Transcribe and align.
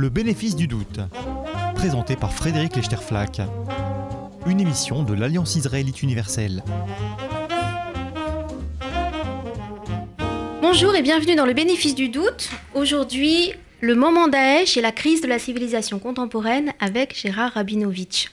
Le 0.00 0.08
bénéfice 0.08 0.56
du 0.56 0.66
doute, 0.66 0.98
présenté 1.74 2.16
par 2.16 2.32
Frédéric 2.32 2.74
Lechterflack. 2.74 3.42
Une 4.46 4.58
émission 4.58 5.02
de 5.02 5.12
l'Alliance 5.12 5.56
israélite 5.56 6.02
universelle. 6.02 6.64
Bonjour 10.62 10.96
et 10.96 11.02
bienvenue 11.02 11.34
dans 11.34 11.44
Le 11.44 11.52
bénéfice 11.52 11.94
du 11.94 12.08
doute. 12.08 12.48
Aujourd'hui, 12.74 13.52
le 13.82 13.94
moment 13.94 14.26
Daesh 14.26 14.78
et 14.78 14.80
la 14.80 14.90
crise 14.90 15.20
de 15.20 15.26
la 15.26 15.38
civilisation 15.38 15.98
contemporaine 15.98 16.72
avec 16.80 17.14
Gérard 17.14 17.52
Rabinovitch. 17.52 18.30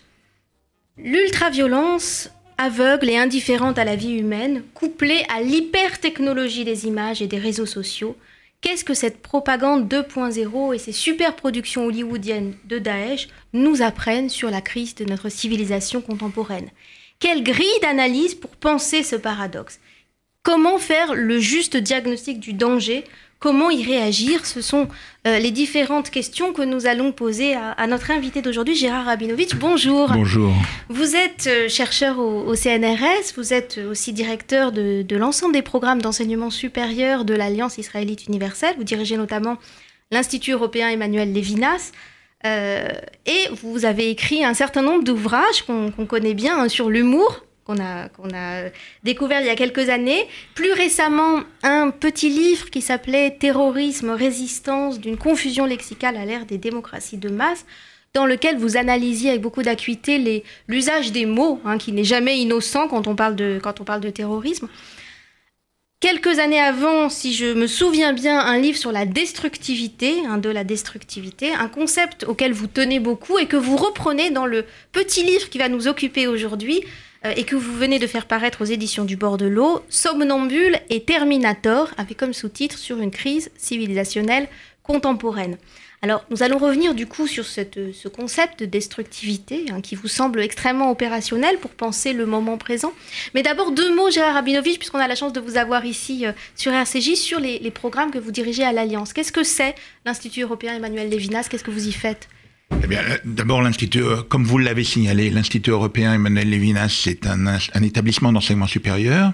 L'ultraviolence 0.97 2.29
aveugle 2.57 3.09
et 3.09 3.17
indifférente 3.17 3.77
à 3.77 3.83
la 3.83 3.97
vie 3.97 4.13
humaine, 4.13 4.63
couplée 4.73 5.25
à 5.27 5.41
l'hypertechnologie 5.41 6.63
des 6.63 6.85
images 6.85 7.21
et 7.21 7.27
des 7.27 7.39
réseaux 7.39 7.65
sociaux, 7.65 8.15
Qu'est-ce 8.61 8.83
que 8.83 8.95
cette 8.95 9.21
propagande 9.21 9.87
2.0 9.87 10.73
et 10.73 10.79
ces 10.79 10.91
super 10.91 11.35
productions 11.35 11.85
hollywoodiennes 11.85 12.55
de 12.65 12.79
Daesh 12.79 13.27
nous 13.53 13.83
apprennent 13.83 14.29
sur 14.29 14.49
la 14.49 14.61
crise 14.61 14.95
de 14.95 15.05
notre 15.05 15.29
civilisation 15.29 16.01
contemporaine? 16.01 16.71
Quelle 17.19 17.43
grille 17.43 17.67
d'analyse 17.81 18.33
pour 18.35 18.51
penser 18.51 19.03
ce 19.03 19.15
paradoxe? 19.15 19.79
Comment 20.41 20.79
faire 20.79 21.13
le 21.13 21.39
juste 21.39 21.77
diagnostic 21.77 22.39
du 22.39 22.53
danger 22.53 23.03
Comment 23.39 23.69
y 23.69 23.83
réagir 23.83 24.47
Ce 24.47 24.61
sont 24.61 24.87
euh, 25.27 25.37
les 25.37 25.51
différentes 25.51 26.09
questions 26.09 26.53
que 26.53 26.63
nous 26.63 26.87
allons 26.87 27.11
poser 27.11 27.53
à, 27.53 27.85
notre 27.85 28.09
invité 28.09 28.41
d'aujourd'hui, 28.41 28.75
Gérard 28.75 29.05
Rabinovitch. 29.05 29.55
Bonjour. 29.55 30.09
Bonjour. 30.11 30.51
Vous 30.89 31.15
êtes 31.15 31.45
euh, 31.45 31.69
chercheur 31.69 32.17
au, 32.17 32.55
CNRS, 32.55 33.33
vous 33.35 33.53
êtes 33.53 33.79
aussi 33.89 34.11
directeur 34.11 34.71
de, 34.71 35.05
l'ensemble 35.15 35.53
des 35.53 35.61
programmes 35.61 36.01
d'enseignement 36.01 36.49
supérieur 36.49 37.25
de 37.25 37.35
l'Alliance 37.35 37.77
israélite 37.77 38.25
universelle. 38.27 38.73
Vous 38.77 38.83
dirigez 38.83 39.17
notamment 39.17 39.57
l'Institut 40.09 40.53
européen 40.53 40.89
Emmanuel 40.89 41.31
Lévinas. 41.31 41.91
Euh, 42.45 42.89
et 43.25 43.49
vous 43.61 43.85
avez 43.85 44.09
écrit 44.09 44.43
un 44.43 44.53
certain 44.53 44.81
nombre 44.81 45.03
d'ouvrages 45.03 45.63
qu'on 45.65 46.05
connaît 46.07 46.35
bien 46.35 46.59
hein, 46.59 46.69
sur 46.69 46.89
l'humour, 46.89 47.43
qu'on 47.67 47.79
a, 47.79 48.69
découvert 49.03 49.41
il 49.41 49.47
y 49.47 49.49
a 49.49 49.55
quelques 49.55 49.89
années. 49.89 50.25
Plus 50.55 50.71
récemment, 50.71 51.41
un 51.63 51.89
petit 51.89 52.29
livre 52.29 52.69
qui 52.69 52.81
s'appelait 52.81 53.37
Terrorisme, 53.39 54.11
résistance 54.11 54.99
d'une 54.99 55.17
confusion 55.17 55.65
lexicale 55.65 56.17
à 56.17 56.25
l'ère 56.25 56.45
des 56.45 56.57
démocraties 56.57 57.17
de 57.17 57.29
masse, 57.29 57.65
dans 58.13 58.25
lequel 58.25 58.57
vous 58.57 58.77
analysiez 58.77 59.29
avec 59.29 59.41
beaucoup 59.41 59.61
d'acuité 59.61 60.43
l'usage 60.67 61.11
des 61.11 61.25
mots, 61.25 61.59
hein, 61.65 61.77
qui 61.77 61.91
n'est 61.91 62.03
jamais 62.03 62.39
innocent 62.39 62.87
quand 62.87 63.07
on, 63.07 63.15
parle 63.15 63.35
de, 63.35 64.09
terrorisme. 64.09 64.67
Quelques 65.99 66.39
années 66.39 66.59
avant, 66.59 67.09
si 67.09 67.33
je 67.33 67.53
me 67.53 67.67
souviens 67.67 68.13
bien, 68.13 68.39
un 68.39 68.59
livre 68.59 68.77
sur 68.77 68.91
la 68.91 69.05
destructivité, 69.05 70.15
hein, 70.27 70.37
de 70.37 70.49
la 70.49 70.63
destructivité, 70.63 71.51
un 71.53 71.67
concept 71.67 72.23
auquel 72.23 72.53
vous 72.53 72.67
tenez 72.67 72.99
beaucoup 72.99 73.39
et 73.39 73.47
que 73.47 73.57
vous 73.57 73.75
reprenez 73.77 74.29
dans 74.29 74.45
le 74.45 74.65
petit 74.91 75.23
livre 75.23 75.49
qui 75.49 75.57
va 75.57 75.69
nous 75.69 75.87
occuper 75.87 76.27
aujourd'hui, 76.27 76.83
et 77.35 77.43
que 77.43 77.55
vous 77.55 77.73
venez 77.73 77.99
de 77.99 78.07
faire 78.07 78.25
paraître 78.25 78.61
aux 78.61 78.65
éditions 78.65 79.05
du 79.05 79.15
bord 79.15 79.37
de 79.37 79.45
l'eau, 79.45 79.81
Somnambule 79.89 80.79
et 80.89 81.03
Terminator, 81.03 81.91
avec 81.97 82.17
comme 82.17 82.33
sous-titre 82.33 82.77
sur 82.77 82.99
une 82.99 83.11
crise 83.11 83.51
civilisationnelle 83.57 84.47
contemporaine. 84.83 85.57
Alors, 86.03 86.23
nous 86.29 86.43
allons 86.43 86.59
revenir 86.59 86.93
du 86.93 87.07
coup 87.07 87.25
sur 87.25 87.45
ce 87.45 88.07
concept 88.07 88.59
de 88.59 88.65
destructivité 88.65 89.65
hein, 89.71 89.81
qui 89.81 89.95
vous 89.95 90.07
semble 90.07 90.41
extrêmement 90.41 90.91
opérationnel 90.91 91.57
pour 91.57 91.71
penser 91.71 92.13
le 92.13 92.27
moment 92.27 92.59
présent. 92.59 92.93
Mais 93.33 93.41
d'abord, 93.41 93.71
deux 93.71 93.95
mots, 93.95 94.11
Gérard 94.11 94.35
Rabinovich, 94.35 94.77
puisqu'on 94.77 94.99
a 94.99 95.07
la 95.07 95.15
chance 95.15 95.33
de 95.33 95.39
vous 95.39 95.57
avoir 95.57 95.85
ici 95.85 96.27
euh, 96.27 96.33
sur 96.55 96.71
RCJ, 96.71 97.15
sur 97.15 97.39
les, 97.39 97.57
les 97.57 97.71
programmes 97.71 98.11
que 98.11 98.19
vous 98.19 98.31
dirigez 98.31 98.63
à 98.63 98.71
l'Alliance. 98.71 99.11
Qu'est-ce 99.11 99.31
que 99.31 99.43
c'est 99.43 99.73
l'Institut 100.05 100.41
européen 100.41 100.75
Emmanuel 100.75 101.09
Lévinas? 101.09 101.47
Qu'est-ce 101.49 101.63
que 101.63 101.71
vous 101.71 101.87
y 101.87 101.91
faites? 101.91 102.29
Eh 102.71 102.87
bien, 102.87 103.01
d'abord, 103.25 103.61
l'Institut, 103.61 104.03
euh, 104.03 104.23
comme 104.23 104.43
vous 104.43 104.57
l'avez 104.57 104.83
signalé, 104.83 105.29
l'Institut 105.29 105.71
européen 105.71 106.13
Emmanuel 106.13 106.49
Levinas, 106.49 106.89
c'est 106.89 107.25
un, 107.25 107.59
établissement 107.81 108.31
d'enseignement 108.31 108.67
supérieur. 108.67 109.33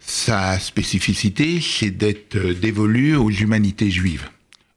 Sa 0.00 0.58
spécificité, 0.58 1.60
c'est 1.60 1.90
d'être 1.90 2.36
euh, 2.36 2.54
dévolu 2.54 3.14
aux 3.16 3.30
humanités 3.30 3.90
juives, 3.90 4.28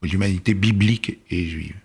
aux 0.03 0.07
humanités 0.07 0.53
bibliques 0.53 1.17
et 1.29 1.45
juives. 1.47 1.75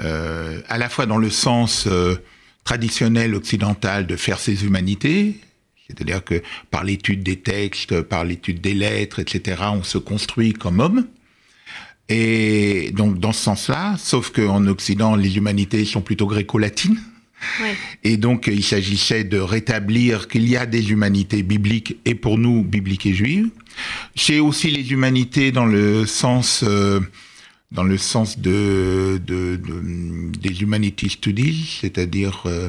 Euh, 0.00 0.60
à 0.68 0.78
la 0.78 0.88
fois 0.88 1.06
dans 1.06 1.18
le 1.18 1.30
sens 1.30 1.86
euh, 1.86 2.16
traditionnel 2.64 3.34
occidental 3.34 4.06
de 4.06 4.16
faire 4.16 4.38
ses 4.38 4.64
humanités, 4.64 5.40
c'est-à-dire 5.86 6.24
que 6.24 6.42
par 6.70 6.84
l'étude 6.84 7.22
des 7.22 7.36
textes, 7.36 8.00
par 8.02 8.24
l'étude 8.24 8.60
des 8.60 8.74
lettres, 8.74 9.18
etc., 9.18 9.62
on 9.72 9.82
se 9.82 9.98
construit 9.98 10.52
comme 10.52 10.80
homme. 10.80 11.06
Et 12.10 12.90
donc 12.92 13.20
dans 13.20 13.32
ce 13.32 13.40
sens-là, 13.40 13.94
sauf 13.96 14.30
qu'en 14.30 14.66
Occident, 14.66 15.14
les 15.14 15.36
humanités 15.36 15.84
sont 15.84 16.02
plutôt 16.02 16.26
gréco-latines. 16.26 17.00
Et 18.04 18.16
donc 18.18 18.48
il 18.52 18.64
s'agissait 18.64 19.24
de 19.24 19.38
rétablir 19.38 20.28
qu'il 20.28 20.46
y 20.46 20.56
a 20.56 20.66
des 20.66 20.90
humanités 20.90 21.42
bibliques 21.42 21.96
et 22.04 22.14
pour 22.14 22.36
nous 22.36 22.62
bibliques 22.62 23.06
et 23.06 23.14
juives. 23.14 23.48
C'est 24.16 24.40
aussi 24.40 24.70
les 24.70 24.90
humanités 24.92 25.52
dans 25.52 25.64
le 25.64 26.04
sens 26.04 26.64
euh, 26.66 27.00
dans 27.70 27.84
le 27.84 27.96
sens 27.96 28.40
de, 28.40 29.20
de, 29.24 29.56
de 29.56 30.32
des 30.36 30.62
humanities 30.62 31.10
studies, 31.10 31.78
c'est-à-dire 31.80 32.42
euh, 32.46 32.68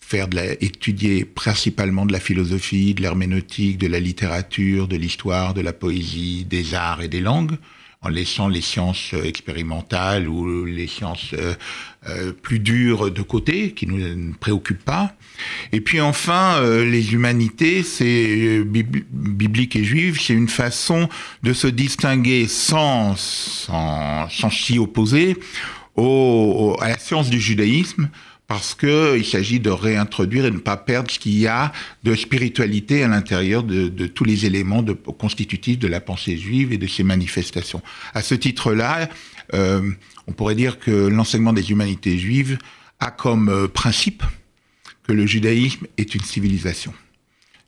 faire 0.00 0.26
de 0.26 0.36
la, 0.36 0.52
étudier 0.60 1.24
principalement 1.24 2.04
de 2.04 2.12
la 2.12 2.20
philosophie, 2.20 2.92
de 2.94 3.02
l'herméneutique, 3.02 3.78
de 3.78 3.86
la 3.86 4.00
littérature, 4.00 4.88
de 4.88 4.96
l'histoire, 4.96 5.54
de 5.54 5.60
la 5.60 5.72
poésie, 5.72 6.44
des 6.44 6.74
arts 6.74 7.00
et 7.00 7.08
des 7.08 7.20
langues 7.20 7.56
en 8.02 8.08
laissant 8.08 8.48
les 8.48 8.62
sciences 8.62 9.12
euh, 9.12 9.24
expérimentales 9.24 10.26
ou 10.26 10.64
les 10.64 10.86
sciences 10.86 11.32
euh, 11.34 11.54
euh, 12.08 12.32
plus 12.32 12.58
dures 12.58 13.10
de 13.10 13.22
côté, 13.22 13.72
qui 13.72 13.86
nous 13.86 13.98
ne 13.98 14.32
préoccupent 14.32 14.84
pas. 14.84 15.14
Et 15.72 15.82
puis 15.82 16.00
enfin, 16.00 16.60
les 16.62 17.14
humanités, 17.14 17.82
c'est 17.82 18.62
biblique 18.62 19.76
et 19.76 19.84
juive, 19.84 20.20
c'est 20.20 20.34
une 20.34 20.48
façon 20.48 21.08
de 21.42 21.54
se 21.54 21.66
distinguer 21.66 22.46
sans, 22.46 23.16
sans, 23.16 24.28
sans 24.28 24.50
s'y 24.50 24.78
opposer 24.78 25.36
au, 25.96 26.76
à 26.80 26.88
la 26.88 26.98
science 26.98 27.30
du 27.30 27.40
judaïsme, 27.40 28.10
parce 28.50 28.74
qu'il 28.74 29.24
s'agit 29.24 29.60
de 29.60 29.70
réintroduire 29.70 30.44
et 30.44 30.50
ne 30.50 30.58
pas 30.58 30.76
perdre 30.76 31.08
ce 31.08 31.20
qu'il 31.20 31.38
y 31.38 31.46
a 31.46 31.70
de 32.02 32.16
spiritualité 32.16 33.04
à 33.04 33.06
l'intérieur 33.06 33.62
de, 33.62 34.06
tous 34.08 34.24
les 34.24 34.44
éléments 34.44 34.84
constitutifs 35.20 35.78
de 35.78 35.86
la 35.86 36.00
pensée 36.00 36.36
juive 36.36 36.72
et 36.72 36.76
de 36.76 36.88
ses 36.88 37.04
manifestations. 37.04 37.80
À 38.12 38.22
ce 38.22 38.34
titre-là, 38.34 39.08
euh, 39.54 39.92
on 40.26 40.32
pourrait 40.32 40.56
dire 40.56 40.80
que 40.80 40.90
l'enseignement 40.90 41.52
des 41.52 41.70
humanités 41.70 42.18
juives 42.18 42.58
a 42.98 43.12
comme 43.12 43.50
euh, 43.50 43.68
principe 43.68 44.24
que 45.04 45.12
le 45.12 45.26
judaïsme 45.26 45.86
est 45.96 46.16
une 46.16 46.24
civilisation. 46.24 46.92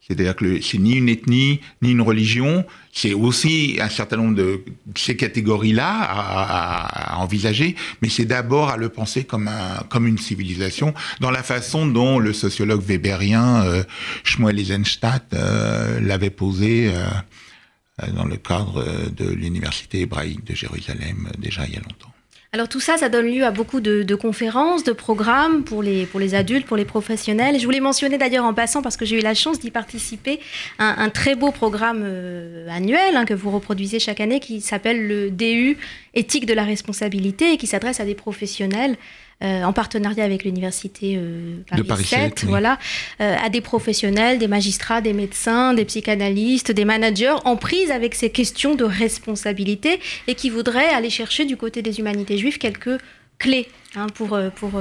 C'est-à-dire 0.06 0.34
que 0.34 0.60
c'est 0.60 0.78
ni 0.78 0.94
une 0.94 1.08
ethnie, 1.08 1.60
ni 1.80 1.92
une 1.92 2.00
religion, 2.00 2.66
c'est 2.92 3.14
aussi 3.14 3.78
un 3.80 3.88
certain 3.88 4.16
nombre 4.16 4.34
de 4.34 4.64
ces 4.96 5.16
catégories-là 5.16 5.88
à, 5.88 7.18
envisager, 7.18 7.76
mais 8.02 8.08
c'est 8.08 8.24
d'abord 8.24 8.70
à 8.70 8.76
le 8.76 8.88
penser 8.88 9.24
comme, 9.24 9.46
un, 9.46 9.78
comme 9.88 10.08
une 10.08 10.18
civilisation, 10.18 10.92
dans 11.20 11.30
la 11.30 11.44
façon 11.44 11.86
dont 11.86 12.18
le 12.18 12.32
sociologue 12.32 12.82
weberien 12.82 13.64
euh, 13.64 13.84
Shmuel 14.24 14.58
Eisenstadt 14.58 15.24
euh, 15.34 16.00
l'avait 16.00 16.30
posé 16.30 16.92
euh, 16.92 18.06
dans 18.12 18.24
le 18.24 18.36
cadre 18.36 18.84
de 19.10 19.30
l'université 19.30 20.00
hébraïque 20.00 20.44
de 20.44 20.54
Jérusalem 20.54 21.30
déjà 21.38 21.64
il 21.66 21.74
y 21.74 21.76
a 21.76 21.80
longtemps. 21.80 22.11
Alors 22.54 22.68
tout 22.68 22.80
ça, 22.80 22.98
ça 22.98 23.08
donne 23.08 23.28
lieu 23.28 23.46
à 23.46 23.50
beaucoup 23.50 23.80
de, 23.80 24.14
conférences, 24.14 24.84
de 24.84 24.92
programmes 24.92 25.64
pour 25.64 25.82
les, 25.82 26.04
pour 26.04 26.20
les 26.20 26.34
adultes, 26.34 26.66
pour 26.66 26.76
les 26.76 26.84
professionnels. 26.84 27.58
Je 27.58 27.64
voulais 27.64 27.80
mentionner 27.80 28.18
d'ailleurs 28.18 28.44
en 28.44 28.52
passant, 28.52 28.82
parce 28.82 28.98
que 28.98 29.06
j'ai 29.06 29.18
eu 29.18 29.22
la 29.22 29.32
chance 29.32 29.58
d'y 29.58 29.70
participer, 29.70 30.38
un, 30.78 31.08
très 31.08 31.34
beau 31.34 31.50
programme 31.50 32.02
euh, 32.04 32.68
annuel 32.68 33.16
hein, 33.16 33.24
que 33.24 33.32
vous 33.32 33.50
reproduisez 33.50 33.98
chaque 34.00 34.20
année 34.20 34.38
qui 34.38 34.60
s'appelle 34.60 35.08
le 35.08 35.30
DU 35.30 35.78
Éthique 36.12 36.44
de 36.44 36.52
la 36.52 36.64
responsabilité 36.64 37.54
et 37.54 37.56
qui 37.56 37.66
s'adresse 37.66 38.00
à 38.00 38.04
des 38.04 38.14
professionnels 38.14 38.98
euh, 39.42 39.64
en 39.64 39.72
partenariat 39.72 40.22
avec 40.22 40.44
l'université 40.44 41.16
euh, 41.16 41.56
Paris, 41.88 42.04
7, 42.04 42.44
voilà, 42.44 42.78
euh, 43.20 43.36
à 43.42 43.48
des 43.48 43.60
professionnels, 43.60 44.38
des 44.38 44.46
magistrats, 44.46 45.00
des 45.00 45.12
médecins, 45.12 45.74
des 45.74 45.84
psychanalystes, 45.84 46.70
des 46.70 46.84
managers 46.84 47.34
en 47.44 47.56
prise 47.56 47.90
avec 47.90 48.14
ces 48.14 48.30
questions 48.30 48.76
de 48.76 48.84
responsabilité 48.84 49.98
et 50.28 50.36
qui 50.36 50.48
voudraient 50.48 50.90
aller 50.90 51.10
chercher 51.10 51.44
du 51.44 51.56
côté 51.56 51.82
des 51.82 51.98
humanités 51.98 52.38
juives 52.38 52.58
quelques 52.58 52.98
clés 53.38 53.66
hein, 53.96 54.06
pour, 54.14 54.38
pour 54.54 54.80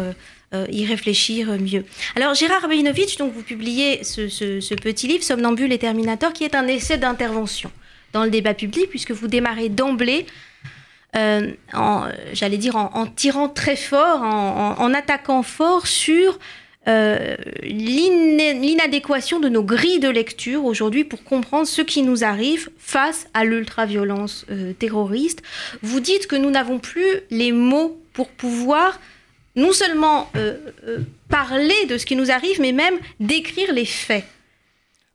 y 0.70 0.86
réfléchir 0.86 1.48
mieux. 1.60 1.84
Alors 2.16 2.36
Gérard 2.36 2.62
Rabinovitch, 2.62 3.18
donc 3.18 3.34
vous 3.34 3.42
publiez 3.42 4.04
ce, 4.04 4.28
ce, 4.28 4.76
petit 4.76 5.08
livre, 5.08 5.24
Somnambule 5.24 5.74
et 5.74 5.80
Terminator, 5.80 6.34
qui 6.34 6.44
est 6.44 6.54
un 6.54 6.68
essai 6.68 7.00
d'intervention 7.00 7.72
dans 8.14 8.24
le 8.24 8.30
débat 8.30 8.54
public, 8.54 8.90
puisque 8.90 9.12
vous 9.12 9.28
démarrez 9.28 9.70
d'emblée 9.70 10.28
euh, 11.16 11.52
j'allais 12.34 12.58
dire, 12.58 12.76
en, 12.76 13.06
tirant 13.06 13.50
très 13.50 13.76
fort, 13.76 14.22
en, 14.22 14.94
attaquant 14.94 15.44
fort 15.44 15.88
sur 15.88 16.40
euh, 16.88 17.36
l'inadéquation 17.62 19.40
de 19.40 19.50
nos 19.50 19.64
grilles 19.64 20.00
de 20.00 20.10
lecture 20.10 20.66
aujourd'hui 20.66 21.04
pour 21.04 21.24
comprendre 21.24 21.68
ce 21.68 21.84
qui 21.84 22.02
nous 22.02 22.24
arrive 22.24 22.72
face 22.80 23.28
à 23.36 23.44
l'ultraviolence 23.44 24.46
euh, 24.50 24.74
terroriste. 24.74 25.44
Vous 25.84 26.00
dites 26.00 26.26
que 26.26 26.36
nous 26.36 26.50
n'avons 26.50 26.80
plus 26.80 27.22
les 27.30 27.52
mots 27.52 28.02
pour 28.14 28.30
pouvoir 28.30 29.00
non 29.56 29.74
seulement 29.74 30.30
euh, 30.36 30.58
parler 31.30 31.86
de 31.88 31.98
ce 31.98 32.06
qui 32.06 32.16
nous 32.16 32.32
arrive, 32.32 32.60
mais 32.60 32.72
même 32.72 32.96
décrire 33.20 33.74
les 33.74 33.86
faits. 33.86 34.26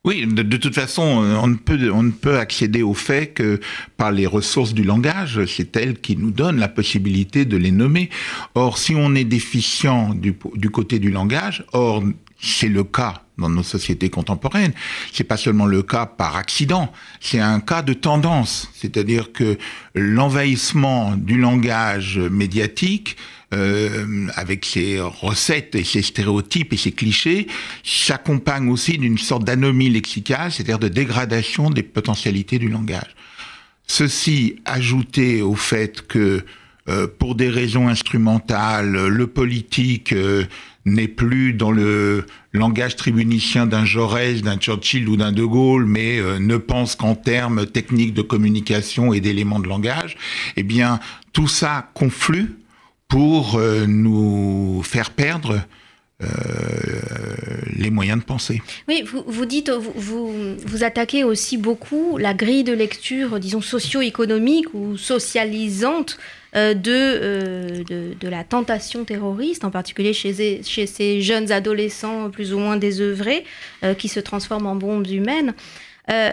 Oui, 0.06 0.24
de, 0.24 0.56
toute 0.56 0.76
façon, 0.76 1.02
on 1.02 1.48
ne, 1.48 1.56
peut, 1.56 1.90
on 1.92 2.04
ne 2.04 2.12
peut 2.12 2.38
accéder 2.38 2.84
au 2.84 2.94
fait 2.94 3.34
que 3.34 3.58
par 3.96 4.12
les 4.12 4.24
ressources 4.24 4.72
du 4.72 4.84
langage, 4.84 5.44
c'est 5.46 5.76
elle 5.76 5.98
qui 5.98 6.16
nous 6.16 6.30
donne 6.30 6.58
la 6.58 6.68
possibilité 6.68 7.44
de 7.44 7.56
les 7.56 7.72
nommer. 7.72 8.08
Or, 8.54 8.78
si 8.78 8.94
on 8.94 9.16
est 9.16 9.24
déficient 9.24 10.14
du, 10.14 10.36
du 10.54 10.70
côté 10.70 11.00
du 11.00 11.10
langage, 11.10 11.64
or 11.72 12.04
c'est 12.38 12.68
le 12.68 12.84
cas 12.84 13.22
dans 13.38 13.48
nos 13.48 13.64
sociétés 13.64 14.08
contemporaines. 14.08 14.72
C'est 15.12 15.24
pas 15.24 15.36
seulement 15.36 15.66
le 15.66 15.82
cas 15.82 16.06
par 16.06 16.36
accident, 16.36 16.92
c'est 17.20 17.40
un 17.40 17.60
cas 17.60 17.82
de 17.82 17.92
tendance. 17.92 18.70
C'est-à-dire 18.74 19.32
que 19.32 19.58
l'envahissement 19.94 21.16
du 21.16 21.38
langage 21.38 22.18
médiatique 22.18 23.16
euh, 23.56 24.26
avec 24.34 24.66
ses 24.66 25.00
recettes 25.00 25.74
et 25.74 25.84
ses 25.84 26.02
stéréotypes 26.02 26.74
et 26.74 26.76
ses 26.76 26.92
clichés, 26.92 27.46
s'accompagne 27.82 28.68
aussi 28.68 28.98
d'une 28.98 29.16
sorte 29.16 29.44
d'anomie 29.44 29.88
lexicale, 29.88 30.52
c'est-à-dire 30.52 30.78
de 30.78 30.88
dégradation 30.88 31.70
des 31.70 31.82
potentialités 31.82 32.58
du 32.58 32.68
langage. 32.68 33.16
Ceci 33.86 34.56
ajouté 34.66 35.40
au 35.40 35.54
fait 35.54 36.06
que 36.06 36.44
euh, 36.88 37.06
pour 37.18 37.34
des 37.34 37.48
raisons 37.48 37.88
instrumentales, 37.88 38.92
le 38.92 39.26
politique 39.26 40.12
euh, 40.12 40.44
n'est 40.84 41.08
plus 41.08 41.54
dans 41.54 41.72
le 41.72 42.26
langage 42.52 42.94
tribunicien 42.96 43.66
d'un 43.66 43.86
Jaurès, 43.86 44.42
d'un 44.42 44.58
Churchill 44.58 45.08
ou 45.08 45.16
d'un 45.16 45.32
De 45.32 45.44
Gaulle, 45.44 45.86
mais 45.86 46.20
ne 46.38 46.56
pense 46.58 46.94
qu'en 46.94 47.14
termes 47.14 47.64
techniques 47.64 48.14
de 48.14 48.22
communication 48.22 49.14
et 49.14 49.20
d'éléments 49.20 49.60
de 49.60 49.68
langage, 49.68 50.16
eh 50.56 50.62
bien, 50.62 51.00
tout 51.32 51.48
ça 51.48 51.90
conflue 51.94 52.56
pour 53.08 53.56
euh, 53.56 53.86
nous 53.86 54.82
faire 54.82 55.10
perdre 55.10 55.60
euh, 56.22 56.26
les 57.76 57.90
moyens 57.90 58.20
de 58.20 58.24
penser. 58.24 58.62
Oui, 58.88 59.04
vous, 59.04 59.22
vous 59.26 60.84
attaquez 60.84 61.24
aussi 61.24 61.56
beaucoup 61.58 62.16
la 62.18 62.34
grille 62.34 62.64
de 62.64 62.72
lecture, 62.72 63.38
disons, 63.38 63.60
socio-économique 63.60 64.72
ou 64.72 64.96
socialisante 64.96 66.18
euh, 66.54 66.72
de, 66.72 67.84
de, 67.84 68.14
de, 68.18 68.28
la 68.28 68.44
tentation 68.44 69.04
terroriste, 69.04 69.64
en 69.64 69.70
particulier 69.70 70.14
chez, 70.14 70.62
chez 70.62 70.86
ces 70.86 71.20
jeunes 71.20 71.52
adolescents 71.52 72.30
plus 72.30 72.54
ou 72.54 72.58
moins 72.58 72.76
désœuvrés 72.76 73.44
qui 73.98 74.08
se 74.08 74.20
transforment 74.20 74.66
en 74.66 74.74
bombes 74.74 75.06
humaines. 75.06 75.54
Euh, 76.08 76.32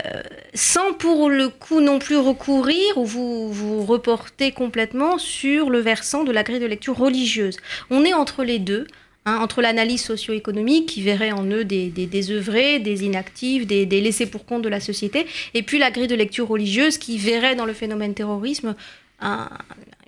sans 0.54 0.94
pour 0.94 1.30
le 1.30 1.50
coup 1.50 1.82
non 1.82 1.98
plus 1.98 2.18
recourir 2.18 2.98
ou 2.98 3.06
vous, 3.06 3.52
vous 3.52 3.84
reporter 3.84 4.52
complètement 4.52 5.18
sur 5.18 5.72
le 5.72 5.80
versant 5.80 6.24
de 6.24 6.32
la 6.32 6.44
grille 6.44 6.60
de 6.60 6.68
lecture 6.68 6.96
religieuse. 6.96 7.58
On 7.90 8.06
est 8.06 8.14
entre 8.14 8.44
les 8.44 8.60
deux. 8.60 8.88
Hein, 9.26 9.38
entre 9.40 9.62
l'analyse 9.62 10.04
socio-économique 10.04 10.90
qui 10.90 11.02
verrait 11.02 11.32
en 11.32 11.46
eux 11.46 11.64
des, 11.64 11.88
des 11.88 12.08
des 12.08 13.06
inactifs, 13.06 13.66
des, 13.66 13.86
des 13.86 14.02
laissés 14.02 14.26
pour 14.26 14.46
compte 14.46 14.64
de 14.64 14.68
la 14.68 14.82
société, 14.82 15.26
et 15.54 15.64
puis 15.64 15.80
la 15.80 15.92
grille 15.92 16.10
de 16.10 16.16
lecture 16.16 16.46
religieuse 16.46 16.98
qui 16.98 17.18
verrait 17.18 17.56
dans 17.56 17.64
le 17.64 17.72
phénomène 17.72 18.14
terrorisme 18.14 18.76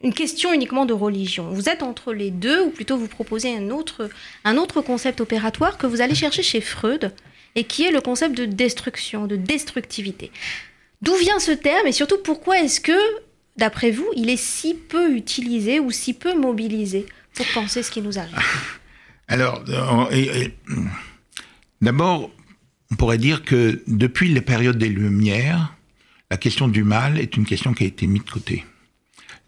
une 0.04 0.14
question 0.14 0.52
uniquement 0.52 0.86
de 0.86 0.92
religion. 0.92 1.48
Vous 1.50 1.70
êtes 1.70 1.82
entre 1.82 2.12
les 2.12 2.30
deux, 2.30 2.64
ou 2.64 2.70
plutôt 2.72 2.98
vous 2.98 3.08
proposez 3.08 3.56
un 3.56 3.70
autre, 3.70 4.10
un 4.44 4.58
autre 4.58 4.82
concept 4.82 5.22
opératoire 5.22 5.78
que 5.78 5.88
vous 5.88 6.02
allez 6.02 6.16
chercher 6.16 6.44
chez 6.44 6.60
Freud, 6.60 7.14
et 7.56 7.64
qui 7.64 7.84
est 7.84 7.92
le 7.92 8.02
concept 8.02 8.38
de 8.38 8.46
destruction, 8.46 9.28
de 9.28 9.36
destructivité. 9.36 10.32
D'où 11.02 11.16
vient 11.16 11.40
ce 11.40 11.52
terme 11.52 11.88
et 11.88 11.92
surtout 11.92 12.18
pourquoi 12.24 12.60
est-ce 12.60 12.82
que, 12.82 12.98
d'après 13.58 13.92
vous, 13.92 14.08
il 14.16 14.30
est 14.30 14.38
si 14.38 14.74
peu 14.74 15.16
utilisé 15.16 15.80
ou 15.80 15.92
si 15.92 16.14
peu 16.14 16.38
mobilisé 16.38 17.06
pour 17.34 17.46
penser 17.54 17.84
ce 17.84 17.92
qui 17.92 18.02
nous 18.02 18.18
arrive? 18.18 18.36
Alors, 19.28 19.64
euh, 19.70 20.48
d'abord, 21.82 22.30
on 22.92 22.96
pourrait 22.96 23.18
dire 23.18 23.44
que 23.44 23.82
depuis 23.88 24.30
les 24.30 24.42
périodes 24.42 24.78
des 24.78 24.90
Lumières, 24.90 25.74
la 26.30 26.38
question 26.38 26.68
du 26.68 26.84
mal 26.84 27.20
est 27.20 27.38
une 27.38 27.46
question 27.46 27.74
qui 27.74 27.84
a 27.84 27.88
été 27.88 28.08
mise 28.08 28.24
de 28.24 28.32
côté. 28.32 28.66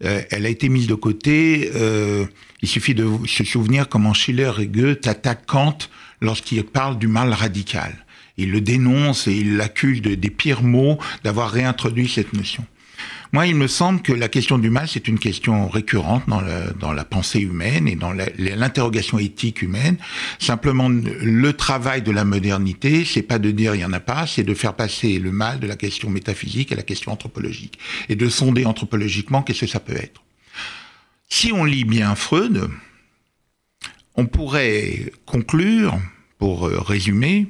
Euh, 0.04 0.22
elle 0.30 0.46
a 0.46 0.48
été 0.48 0.68
mise 0.68 0.86
de 0.86 0.94
côté. 0.94 1.70
Euh, 1.74 2.24
il 2.62 2.68
suffit 2.68 2.94
de 2.94 3.08
se 3.26 3.44
souvenir 3.44 3.88
comment 3.88 4.14
Schiller 4.14 4.52
et 4.60 4.66
Goethe 4.66 5.06
attaquent 5.06 5.46
Kant 5.46 5.78
lorsqu'il 6.20 6.64
parle 6.64 6.98
du 6.98 7.08
mal 7.08 7.32
radical. 7.32 8.04
Il 8.36 8.52
le 8.52 8.60
dénonce 8.60 9.26
et 9.26 9.34
il 9.34 9.56
l'accuse 9.56 10.00
des 10.00 10.30
pires 10.30 10.62
mots 10.62 10.98
d'avoir 11.24 11.50
réintroduit 11.50 12.08
cette 12.08 12.32
notion. 12.32 12.64
Moi, 13.32 13.46
il 13.46 13.56
me 13.56 13.66
semble 13.66 14.00
que 14.00 14.12
la 14.12 14.28
question 14.28 14.58
du 14.58 14.70
mal, 14.70 14.88
c'est 14.88 15.06
une 15.06 15.18
question 15.18 15.68
récurrente 15.68 16.22
dans, 16.28 16.42
dans 16.80 16.92
la 16.92 17.04
pensée 17.04 17.40
humaine 17.40 17.86
et 17.86 17.94
dans 17.94 18.12
l'interrogation 18.38 19.18
éthique 19.18 19.60
humaine. 19.60 19.98
Simplement, 20.38 20.88
le 20.88 21.52
travail 21.52 22.00
de 22.00 22.10
la 22.10 22.24
modernité, 22.24 23.04
c'est 23.04 23.22
pas 23.22 23.38
de 23.38 23.50
dire 23.50 23.74
il 23.74 23.82
y 23.82 23.84
en 23.84 23.92
a 23.92 24.00
pas, 24.00 24.26
c'est 24.26 24.44
de 24.44 24.54
faire 24.54 24.74
passer 24.74 25.18
le 25.18 25.30
mal 25.30 25.60
de 25.60 25.66
la 25.66 25.76
question 25.76 26.08
métaphysique 26.08 26.72
à 26.72 26.76
la 26.76 26.82
question 26.82 27.12
anthropologique 27.12 27.78
et 28.08 28.16
de 28.16 28.28
sonder 28.28 28.64
anthropologiquement 28.64 29.42
qu'est-ce 29.42 29.60
que 29.60 29.66
ça 29.66 29.80
peut 29.80 29.96
être. 29.96 30.22
Si 31.28 31.52
on 31.52 31.64
lit 31.64 31.84
bien 31.84 32.14
Freud, 32.14 32.70
on 34.18 34.26
pourrait 34.26 35.12
conclure, 35.26 35.96
pour 36.38 36.66
euh, 36.66 36.80
résumer, 36.80 37.46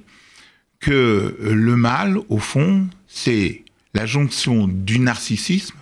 que 0.80 1.36
le 1.40 1.76
mal, 1.76 2.18
au 2.28 2.38
fond, 2.38 2.86
c'est 3.08 3.64
la 3.94 4.04
jonction 4.04 4.68
du 4.68 4.98
narcissisme 4.98 5.78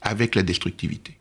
avec 0.00 0.36
la 0.36 0.44
destructivité. 0.44 1.18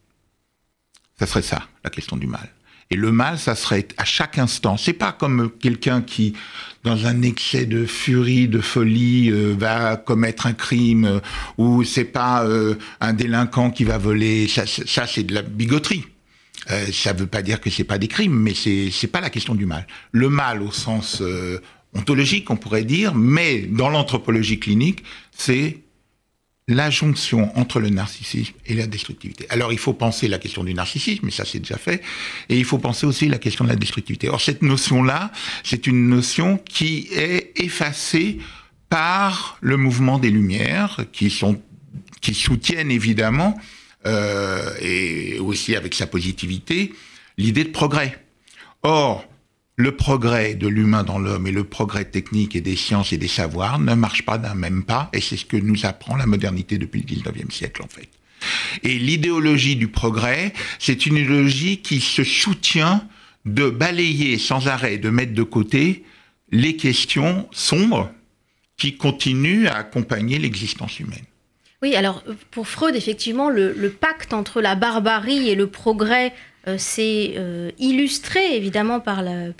Ça 1.19 1.25
serait 1.25 1.41
ça, 1.41 1.67
la 1.83 1.89
question 1.89 2.17
du 2.17 2.27
mal. 2.27 2.49
Et 2.91 2.95
le 2.95 3.11
mal, 3.11 3.39
ça 3.39 3.55
serait 3.55 3.87
à 3.97 4.05
chaque 4.05 4.37
instant. 4.37 4.77
C'est 4.77 4.93
pas 4.93 5.11
comme 5.11 5.51
quelqu'un 5.59 6.03
qui, 6.03 6.33
dans 6.83 7.07
un 7.07 7.23
excès 7.23 7.65
de 7.65 7.87
furie, 7.87 8.47
de 8.47 8.61
folie, 8.61 9.31
euh, 9.31 9.55
va 9.57 9.97
commettre 9.97 10.45
un 10.45 10.53
crime, 10.53 11.05
euh, 11.05 11.19
ou 11.57 11.83
c'est 11.83 12.05
pas 12.05 12.45
un 12.99 13.13
délinquant 13.13 13.71
qui 13.71 13.85
va 13.85 13.97
voler. 13.97 14.47
Ça, 14.47 14.67
ça 14.67 15.07
c'est 15.07 15.23
de 15.23 15.33
la 15.33 15.41
bigoterie. 15.41 16.05
Euh, 16.69 16.85
ça 16.91 17.13
ne 17.13 17.19
veut 17.19 17.27
pas 17.27 17.41
dire 17.41 17.59
que 17.59 17.69
c'est 17.69 17.83
pas 17.83 17.97
des 17.97 18.07
crimes, 18.07 18.35
mais 18.35 18.53
c'est 18.53 18.89
c'est 18.91 19.07
pas 19.07 19.21
la 19.21 19.29
question 19.29 19.55
du 19.55 19.65
mal. 19.65 19.87
Le 20.11 20.29
mal 20.29 20.61
au 20.61 20.71
sens 20.71 21.21
euh, 21.21 21.59
ontologique, 21.93 22.49
on 22.49 22.55
pourrait 22.55 22.83
dire, 22.83 23.15
mais 23.15 23.61
dans 23.61 23.89
l'anthropologie 23.89 24.59
clinique, 24.59 25.03
c'est 25.35 25.79
la 26.67 26.89
jonction 26.89 27.57
entre 27.57 27.79
le 27.79 27.89
narcissisme 27.89 28.53
et 28.65 28.75
la 28.75 28.87
destructivité. 28.87 29.45
Alors 29.49 29.73
il 29.73 29.79
faut 29.79 29.93
penser 29.93 30.27
la 30.27 30.37
question 30.37 30.63
du 30.63 30.73
narcissisme, 30.73 31.25
mais 31.25 31.31
ça 31.31 31.45
c'est 31.45 31.59
déjà 31.59 31.77
fait, 31.77 32.01
et 32.47 32.57
il 32.57 32.65
faut 32.65 32.77
penser 32.77 33.05
aussi 33.05 33.27
la 33.27 33.39
question 33.39 33.65
de 33.65 33.69
la 33.69 33.75
destructivité. 33.75 34.29
Or 34.29 34.39
cette 34.39 34.61
notion-là, 34.61 35.31
c'est 35.63 35.87
une 35.87 36.07
notion 36.07 36.57
qui 36.57 37.07
est 37.11 37.51
effacée 37.59 38.37
par 38.89 39.57
le 39.61 39.77
mouvement 39.77 40.19
des 40.19 40.29
Lumières, 40.29 41.05
qui 41.11 41.29
sont 41.29 41.59
qui 42.21 42.35
soutiennent 42.35 42.91
évidemment 42.91 43.57
euh, 44.05 44.73
et 44.81 45.39
aussi 45.39 45.75
avec 45.75 45.93
sa 45.93 46.07
positivité, 46.07 46.93
l'idée 47.37 47.63
de 47.63 47.69
progrès. 47.69 48.17
Or, 48.83 49.25
le 49.75 49.95
progrès 49.95 50.55
de 50.55 50.67
l'humain 50.67 51.03
dans 51.03 51.19
l'homme 51.19 51.47
et 51.47 51.51
le 51.51 51.63
progrès 51.63 52.05
technique 52.05 52.55
et 52.55 52.61
des 52.61 52.75
sciences 52.75 53.13
et 53.13 53.17
des 53.17 53.27
savoirs 53.27 53.79
ne 53.79 53.93
marchent 53.93 54.25
pas 54.25 54.37
d'un 54.37 54.53
même 54.53 54.83
pas, 54.83 55.09
et 55.13 55.21
c'est 55.21 55.37
ce 55.37 55.45
que 55.45 55.57
nous 55.57 55.85
apprend 55.85 56.15
la 56.15 56.25
modernité 56.25 56.77
depuis 56.77 57.01
le 57.01 57.15
19e 57.15 57.51
siècle 57.51 57.81
en 57.83 57.87
fait. 57.87 58.09
Et 58.83 58.97
l'idéologie 58.97 59.75
du 59.75 59.87
progrès, 59.87 60.53
c'est 60.79 61.05
une 61.05 61.17
idéologie 61.17 61.77
qui 61.77 61.99
se 61.99 62.23
soutient 62.23 63.07
de 63.45 63.69
balayer 63.69 64.37
sans 64.37 64.67
arrêt, 64.67 64.97
de 64.97 65.09
mettre 65.09 65.33
de 65.33 65.43
côté 65.43 66.03
les 66.51 66.75
questions 66.75 67.47
sombres 67.51 68.11
qui 68.77 68.97
continuent 68.97 69.67
à 69.67 69.75
accompagner 69.75 70.39
l'existence 70.39 70.99
humaine. 70.99 71.25
Oui, 71.81 71.95
alors 71.95 72.23
pour 72.51 72.67
Freud, 72.67 72.95
effectivement, 72.95 73.49
le, 73.49 73.89
pacte 73.89 74.33
entre 74.33 74.61
la 74.61 74.75
barbarie 74.75 75.49
et 75.49 75.55
le 75.55 75.65
progrès 75.65 76.31
euh, 76.67 76.77
s'est 76.77 77.33
euh, 77.37 77.71
illustré 77.79 78.55
évidemment 78.55 78.99
par, 78.99 79.23
le, 79.23 79.51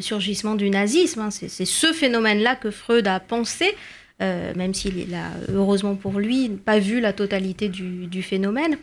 surgissement 0.00 0.54
du 0.54 0.70
nazisme. 0.70 1.22
Hein. 1.22 1.30
C'est 1.30 1.64
ce 1.64 1.92
phénomène-là 1.92 2.54
que 2.54 2.70
Freud 2.70 3.08
a 3.08 3.18
pensé, 3.18 3.74
euh, 4.22 4.54
même 4.54 4.74
s'il 4.74 5.12
a, 5.12 5.32
heureusement 5.52 5.96
pour 5.96 6.20
lui, 6.20 6.50
pas 6.50 6.78
vu 6.78 7.00
la 7.00 7.12
totalité 7.12 7.68
du, 7.68 8.06
du, 8.06 8.22
phénomène. 8.22 8.78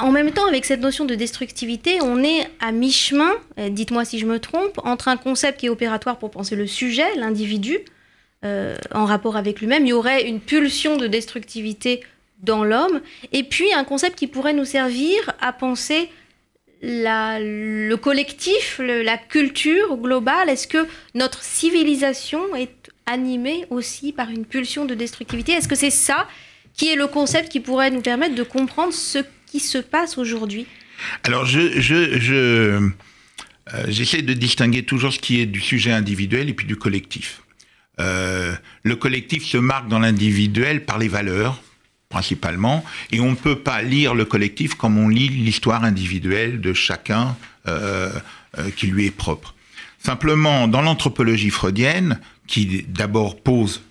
En 0.00 0.12
même 0.12 0.30
temps, 0.30 0.46
avec 0.46 0.64
cette 0.64 0.80
notion 0.80 1.04
de 1.04 1.14
destructivité, 1.14 2.00
on 2.00 2.24
est 2.24 2.48
à 2.58 2.72
mi-chemin, 2.72 3.32
dites-moi 3.70 4.06
si 4.06 4.18
je 4.18 4.26
me 4.26 4.40
trompe, 4.40 4.80
entre 4.82 5.08
un 5.08 5.16
concept 5.18 5.60
qui 5.60 5.66
est 5.66 5.68
opératoire 5.68 6.18
pour 6.18 6.30
penser 6.30 6.56
le 6.56 6.66
sujet, 6.66 7.14
l'individu, 7.16 7.78
euh, 8.44 8.76
en 8.92 9.04
rapport 9.04 9.36
avec 9.36 9.60
lui-même, 9.60 9.86
il 9.86 9.90
y 9.90 9.92
aurait 9.92 10.28
une 10.28 10.40
pulsion 10.40 10.96
de 10.96 11.06
destructivité 11.06 12.00
dans 12.42 12.64
l'homme, 12.64 13.00
et 13.32 13.42
puis 13.42 13.72
un 13.72 13.84
concept 13.84 14.18
qui 14.18 14.26
pourrait 14.26 14.52
nous 14.52 14.66
servir 14.66 15.16
à 15.40 15.52
penser 15.52 16.10
le 16.82 17.94
collectif, 17.94 18.78
la 18.78 19.16
culture 19.16 19.96
globale. 19.96 20.50
Est-ce 20.50 20.66
que 20.66 20.86
notre 21.14 21.42
civilisation 21.42 22.54
est 22.54 22.90
animée 23.06 23.64
aussi 23.70 24.12
par 24.12 24.28
une 24.28 24.44
pulsion 24.44 24.84
de 24.84 24.94
destructivité? 24.94 25.52
Est-ce 25.52 25.68
que 25.68 25.74
c'est 25.74 25.88
ça 25.90 26.28
qui 26.74 26.90
est 26.90 26.96
le 26.96 27.06
concept 27.06 27.50
qui 27.50 27.60
pourrait 27.60 27.90
nous 27.90 28.02
permettre 28.02 28.34
de 28.34 28.42
comprendre 28.42 28.92
ce 28.92 29.20
qui 29.46 29.60
se 29.60 29.78
passe 29.78 30.18
aujourd'hui? 30.18 30.66
Alors, 31.22 31.46
euh, 31.54 32.90
j'essaie 33.88 34.22
de 34.22 34.34
distinguer 34.34 34.82
toujours 34.82 35.12
ce 35.12 35.18
qui 35.18 35.40
est 35.40 35.46
du 35.46 35.60
sujet 35.60 35.92
individuel 35.92 36.50
et 36.50 36.54
puis 36.54 36.66
du 36.66 36.76
collectif. 36.76 37.43
Euh, 38.00 38.54
le 38.82 38.96
collectif 38.96 39.44
se 39.44 39.56
marque 39.56 39.88
dans 39.88 39.98
l'individuel 39.98 40.84
par 40.84 40.98
les 40.98 41.08
valeurs, 41.08 41.62
principalement, 42.08 42.84
et 43.12 43.20
on 43.20 43.30
ne 43.30 43.36
peut 43.36 43.58
pas 43.58 43.82
lire 43.82 44.14
le 44.14 44.24
collectif 44.24 44.74
comme 44.74 44.98
on 44.98 45.08
lit 45.08 45.28
l'histoire 45.28 45.84
individuelle 45.84 46.60
de 46.60 46.72
chacun 46.72 47.36
euh, 47.68 48.10
qui 48.76 48.86
lui 48.86 49.06
est 49.06 49.10
propre. 49.10 49.54
Simplement, 49.98 50.68
dans 50.68 50.82
l'anthropologie 50.82 51.50
freudienne, 51.50 52.20
qui 52.46 52.84
d'abord 52.88 53.40
pose 53.40 53.82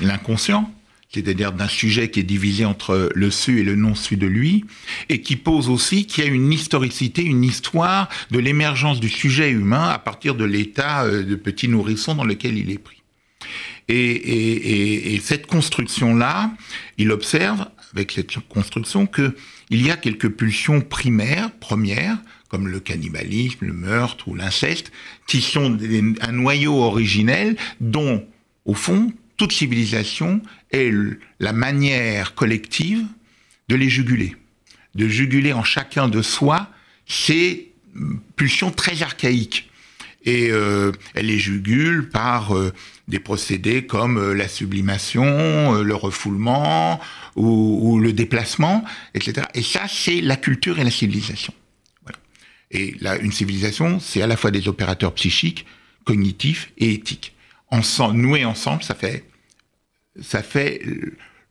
l'inconscient, 0.00 0.72
c'est-à-dire 1.12 1.52
d'un 1.52 1.68
sujet 1.68 2.10
qui 2.10 2.20
est 2.20 2.24
divisé 2.24 2.64
entre 2.64 3.10
le 3.14 3.30
su 3.30 3.60
et 3.60 3.62
le 3.62 3.76
non-su 3.76 4.16
de 4.16 4.26
lui, 4.26 4.64
et 5.08 5.20
qui 5.20 5.36
pose 5.36 5.68
aussi 5.68 6.06
qu'il 6.06 6.24
y 6.24 6.26
a 6.26 6.30
une 6.30 6.52
historicité, 6.52 7.22
une 7.22 7.44
histoire 7.44 8.08
de 8.30 8.38
l'émergence 8.38 8.98
du 8.98 9.08
sujet 9.08 9.50
humain 9.50 9.88
à 9.88 9.98
partir 9.98 10.34
de 10.34 10.44
l'état 10.44 11.04
euh, 11.04 11.22
de 11.22 11.34
petit 11.34 11.68
nourrisson 11.68 12.14
dans 12.14 12.24
lequel 12.24 12.56
il 12.56 12.70
est 12.70 12.78
pris. 12.78 13.02
Et, 13.88 15.20
cette 15.22 15.46
construction-là, 15.46 16.52
il 16.96 17.10
observe 17.10 17.66
avec 17.92 18.12
cette 18.12 18.38
construction 18.48 19.06
que 19.06 19.34
il 19.70 19.84
y 19.84 19.90
a 19.90 19.96
quelques 19.96 20.30
pulsions 20.30 20.80
primaires, 20.80 21.50
premières, 21.50 22.16
comme 22.48 22.68
le 22.68 22.80
cannibalisme, 22.80 23.66
le 23.66 23.72
meurtre 23.72 24.28
ou 24.28 24.34
l'inceste, 24.34 24.92
qui 25.26 25.42
sont 25.42 25.76
un 26.20 26.32
noyau 26.32 26.74
originel 26.82 27.56
dont, 27.80 28.24
au 28.64 28.74
fond, 28.74 29.12
toute 29.42 29.50
civilisation 29.54 30.40
est 30.70 30.92
la 31.40 31.52
manière 31.52 32.36
collective 32.36 33.04
de 33.68 33.74
les 33.74 33.88
juguler, 33.88 34.36
de 34.94 35.08
juguler 35.08 35.52
en 35.52 35.64
chacun 35.64 36.06
de 36.06 36.22
soi 36.22 36.68
ces 37.06 37.72
pulsions 38.36 38.70
très 38.70 39.02
archaïques. 39.02 39.68
Et 40.24 40.52
euh, 40.52 40.92
elle 41.14 41.26
les 41.26 41.40
jugule 41.40 42.08
par 42.08 42.56
euh, 42.56 42.72
des 43.08 43.18
procédés 43.18 43.84
comme 43.84 44.16
euh, 44.16 44.32
la 44.32 44.46
sublimation, 44.46 45.72
le 45.82 45.94
refoulement 45.96 47.00
ou, 47.34 47.98
le 47.98 48.12
déplacement, 48.12 48.84
etc. 49.14 49.48
Et 49.54 49.62
ça, 49.62 49.88
c'est 49.88 50.20
la 50.20 50.36
culture 50.36 50.78
et 50.78 50.84
la 50.84 50.92
civilisation. 50.92 51.52
Et 52.70 52.94
là, 53.00 53.16
une 53.16 53.32
civilisation, 53.32 53.98
c'est 53.98 54.22
à 54.22 54.28
la 54.28 54.36
fois 54.36 54.52
des 54.52 54.68
opérateurs 54.68 55.14
psychiques, 55.14 55.66
cognitifs 56.04 56.70
et 56.78 56.92
éthiques. 56.92 57.34
Ensemble, 57.72 58.18
noués 58.18 58.44
ensemble, 58.44 58.84
ça 58.84 58.94
fait 58.94 59.24
ça 60.20 60.42
fait 60.42 60.82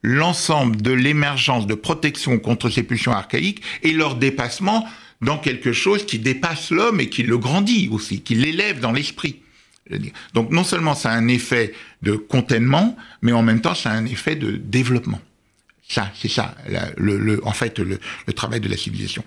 l'ensemble 0.04 0.82
de 0.82 0.92
l'émergence 0.92 1.68
de 1.68 1.76
protection 1.76 2.40
contre 2.40 2.70
ces 2.70 2.84
pulsions 2.84 3.12
archaïques 3.12 3.62
et 3.84 3.92
leur 3.92 4.16
dépassement 4.16 4.88
dans 5.22 5.38
quelque 5.38 5.72
chose 5.72 6.06
qui 6.06 6.20
dépasse 6.20 6.72
l'homme 6.72 7.00
et 7.00 7.10
qui 7.10 7.24
le 7.24 7.38
grandit 7.38 7.90
aussi, 7.92 8.22
qui 8.22 8.36
l'élève 8.36 8.80
dans 8.80 8.92
l'esprit. 8.92 9.42
Donc 10.34 10.52
non 10.52 10.64
seulement 10.64 10.96
ça 10.96 11.12
a 11.12 11.16
un 11.16 11.28
effet 11.28 11.74
de 12.02 12.14
contentement, 12.14 12.98
mais 13.22 13.32
en 13.32 13.44
même 13.44 13.62
temps 13.62 13.76
ça 13.76 13.92
a 13.92 13.94
un 13.94 14.06
effet 14.06 14.36
de 14.36 14.52
développement. 14.52 15.20
Ça, 15.88 16.10
c'est 16.16 16.30
ça, 16.30 16.56
le, 16.96 17.46
en 17.46 17.52
fait, 17.52 17.78
le, 17.78 18.00
le, 18.26 18.34
travail 18.34 18.62
de 18.62 18.70
la 18.70 18.78
civilisation. 18.78 19.26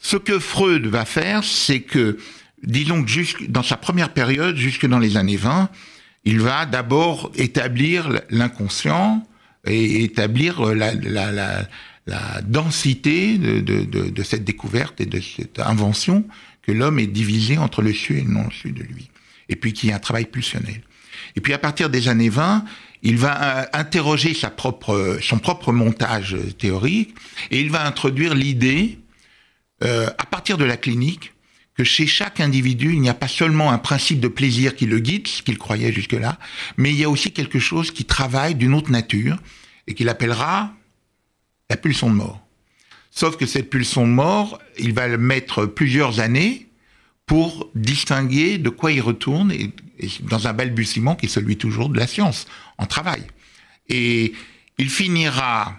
Ce 0.00 0.16
que 0.16 0.40
Freud 0.40 0.86
va 0.86 1.04
faire, 1.04 1.44
c'est 1.44 1.82
que, 1.82 2.18
disons 2.64 3.04
que 3.04 3.46
dans 3.46 3.62
sa 3.62 3.76
première 3.76 4.12
période, 4.12 4.56
jusque 4.56 4.86
dans 4.86 4.98
les 4.98 5.16
années 5.16 5.36
20, 5.36 5.70
il 6.24 6.40
va 6.40 6.66
d'abord 6.66 7.30
établir 7.34 8.20
l'inconscient 8.30 9.26
et 9.66 10.04
établir 10.04 10.74
la, 10.74 10.94
la, 10.94 11.32
la, 11.32 11.68
la 12.06 12.42
densité 12.42 13.38
de, 13.38 13.60
de, 13.60 13.84
de, 13.84 14.10
de, 14.10 14.22
cette 14.22 14.44
découverte 14.44 15.00
et 15.00 15.06
de 15.06 15.20
cette 15.20 15.58
invention 15.58 16.24
que 16.62 16.72
l'homme 16.72 16.98
est 16.98 17.06
divisé 17.06 17.58
entre 17.58 17.82
le 17.82 17.92
su 17.92 18.18
et 18.18 18.22
le 18.22 18.30
non-su 18.30 18.72
de 18.72 18.82
lui. 18.82 19.10
Et 19.48 19.56
puis 19.56 19.72
qu'il 19.72 19.90
y 19.90 19.92
a 19.92 19.96
un 19.96 20.00
travail 20.00 20.26
pulsionnel. 20.26 20.82
Et 21.36 21.40
puis 21.40 21.52
à 21.52 21.58
partir 21.58 21.90
des 21.90 22.08
années 22.08 22.28
20, 22.28 22.64
il 23.02 23.16
va 23.16 23.60
euh, 23.60 23.66
interroger 23.72 24.34
sa 24.34 24.50
propre, 24.50 25.18
son 25.22 25.38
propre 25.38 25.72
montage 25.72 26.36
théorique 26.58 27.14
et 27.50 27.60
il 27.60 27.70
va 27.70 27.86
introduire 27.86 28.34
l'idée, 28.34 28.98
euh, 29.82 30.08
à 30.18 30.26
partir 30.26 30.58
de 30.58 30.64
la 30.64 30.76
clinique, 30.76 31.32
chez 31.84 32.06
chaque 32.06 32.40
individu, 32.40 32.92
il 32.92 33.00
n'y 33.00 33.08
a 33.08 33.14
pas 33.14 33.28
seulement 33.28 33.70
un 33.70 33.78
principe 33.78 34.20
de 34.20 34.28
plaisir 34.28 34.74
qui 34.74 34.86
le 34.86 34.98
guide, 34.98 35.28
ce 35.28 35.42
qu'il 35.42 35.58
croyait 35.58 35.92
jusque-là, 35.92 36.38
mais 36.76 36.90
il 36.90 36.98
y 36.98 37.04
a 37.04 37.10
aussi 37.10 37.32
quelque 37.32 37.58
chose 37.58 37.90
qui 37.90 38.04
travaille 38.04 38.54
d'une 38.54 38.74
autre 38.74 38.90
nature 38.90 39.38
et 39.86 39.94
qu'il 39.94 40.08
appellera 40.08 40.72
la 41.68 41.76
pulsion 41.76 42.10
de 42.10 42.14
mort. 42.14 42.40
Sauf 43.10 43.36
que 43.36 43.46
cette 43.46 43.70
pulsion 43.70 44.06
de 44.06 44.12
mort, 44.12 44.58
il 44.78 44.92
va 44.94 45.08
le 45.08 45.18
mettre 45.18 45.66
plusieurs 45.66 46.20
années 46.20 46.68
pour 47.26 47.70
distinguer 47.74 48.58
de 48.58 48.70
quoi 48.70 48.92
il 48.92 49.00
retourne 49.00 49.52
et, 49.52 49.72
dans 50.22 50.48
un 50.48 50.52
balbutiement 50.52 51.14
qui 51.14 51.26
est 51.26 51.28
celui 51.28 51.56
toujours 51.56 51.88
de 51.88 51.98
la 51.98 52.06
science, 52.06 52.46
en 52.78 52.86
travail. 52.86 53.22
Et 53.88 54.32
il 54.78 54.88
finira 54.88 55.78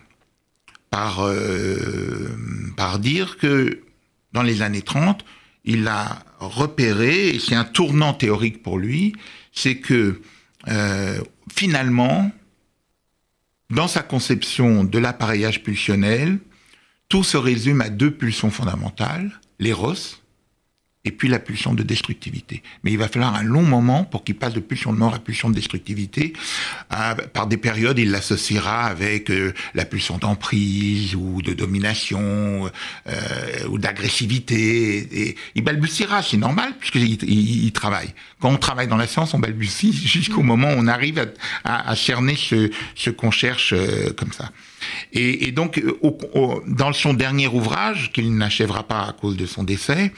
par, 0.89 1.21
euh, 1.21 2.29
par 2.77 2.99
dire 2.99 3.37
que 3.37 3.81
dans 4.33 4.43
les 4.43 4.61
années 4.61 4.81
30, 4.81 5.25
il 5.63 5.87
a 5.87 6.19
repéré, 6.39 7.29
et 7.29 7.39
c'est 7.39 7.55
un 7.55 7.63
tournant 7.63 8.13
théorique 8.13 8.63
pour 8.63 8.77
lui, 8.77 9.13
c'est 9.51 9.77
que 9.77 10.21
euh, 10.67 11.21
finalement, 11.53 12.31
dans 13.69 13.87
sa 13.87 14.01
conception 14.01 14.83
de 14.83 14.99
l'appareillage 14.99 15.63
pulsionnel, 15.63 16.39
tout 17.09 17.23
se 17.23 17.37
résume 17.37 17.81
à 17.81 17.89
deux 17.89 18.11
pulsions 18.11 18.51
fondamentales, 18.51 19.39
l'éros 19.59 20.20
et 21.03 21.11
puis 21.11 21.27
la 21.27 21.39
pulsion 21.39 21.73
de 21.73 21.81
destructivité. 21.81 22.61
Mais 22.83 22.91
il 22.91 22.97
va 22.97 23.07
falloir 23.07 23.35
un 23.35 23.43
long 23.43 23.63
moment 23.63 24.03
pour 24.03 24.23
qu'il 24.23 24.35
passe 24.35 24.53
de 24.53 24.59
pulsion 24.59 24.93
de 24.93 24.99
mort 24.99 25.15
à 25.15 25.19
pulsion 25.19 25.49
de 25.49 25.55
destructivité. 25.55 26.33
par 27.33 27.47
des 27.47 27.57
périodes, 27.57 27.97
il 27.97 28.11
l'associera 28.11 28.85
avec 28.85 29.31
euh, 29.31 29.53
la 29.73 29.85
pulsion 29.85 30.17
d'emprise 30.19 31.15
ou 31.15 31.41
de 31.41 31.53
domination 31.53 32.69
euh, 33.07 33.67
ou 33.69 33.79
d'agressivité. 33.79 35.27
Et 35.29 35.35
il 35.55 35.63
balbutiera, 35.63 36.21
c'est 36.21 36.37
normal 36.37 36.73
puisqu'il 36.79 37.23
il, 37.23 37.71
travaille. 37.71 38.13
Quand 38.39 38.49
on 38.49 38.57
travaille 38.57 38.87
dans 38.87 38.97
la 38.97 39.07
science, 39.07 39.33
on 39.33 39.39
balbutie 39.39 39.93
jusqu'au 40.05 40.43
moment 40.43 40.69
où 40.69 40.75
on 40.77 40.87
arrive 40.87 41.31
à, 41.63 41.89
à, 41.89 41.95
cerner 41.95 42.35
ce, 42.35 42.69
ce 42.95 43.09
qu'on 43.09 43.31
cherche 43.31 43.73
euh, 43.73 44.13
comme 44.13 44.31
ça. 44.31 44.51
Et, 45.13 45.51
donc, 45.51 45.77
euh, 45.77 46.59
dans 46.67 46.93
son 46.93 47.13
dernier 47.13 47.47
ouvrage, 47.47 48.11
qu'il 48.11 48.35
n'achèvera 48.35 48.87
pas 48.87 49.07
à 49.07 49.13
cause 49.13 49.37
de 49.37 49.45
son 49.45 49.63
décès, 49.63 50.11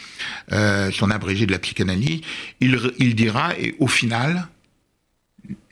euh, 0.52 0.92
son 0.92 1.12
abrégé 1.12 1.46
de 1.46 1.52
la 1.52 1.60
psychanalyse, 1.60 2.22
il, 2.60 3.16
dira, 3.16 3.58
et 3.60 3.76
au 3.80 3.88
final, 3.88 4.48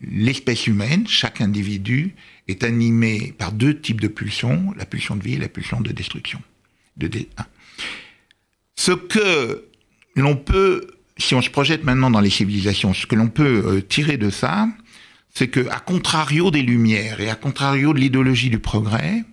l'espèce 0.01 0.67
humaine, 0.67 1.07
chaque 1.07 1.41
individu, 1.41 2.15
est 2.47 2.63
animé 2.63 3.33
par 3.37 3.51
deux 3.51 3.79
types 3.79 4.01
de 4.01 4.07
pulsions, 4.07 4.73
la 4.77 4.85
pulsion 4.85 5.15
de 5.15 5.23
vie 5.23 5.35
et 5.35 5.39
la 5.39 5.47
pulsion 5.47 5.79
de 5.79 5.91
destruction. 5.91 6.41
De 6.97 7.09
hein. 7.37 7.45
Ce 8.75 8.91
que 8.91 9.65
l'on 10.15 10.35
peut, 10.35 10.87
si 11.17 11.35
on 11.35 11.41
se 11.41 11.49
projette 11.49 11.83
maintenant 11.83 12.09
dans 12.09 12.19
les 12.19 12.29
civilisations, 12.29 12.93
ce 12.93 13.05
que 13.05 13.15
l'on 13.15 13.29
peut 13.29 13.63
euh, 13.65 13.81
tirer 13.81 14.17
de 14.17 14.29
ça, 14.29 14.67
c'est 15.33 15.47
que, 15.47 15.67
à 15.69 15.79
contrario 15.79 16.51
des 16.51 16.61
Lumières 16.61 17.21
et 17.21 17.29
à 17.29 17.35
contrario 17.35 17.93
de 17.93 17.99
l'idéologie 17.99 18.49
du 18.49 18.59
progrès, 18.59 19.23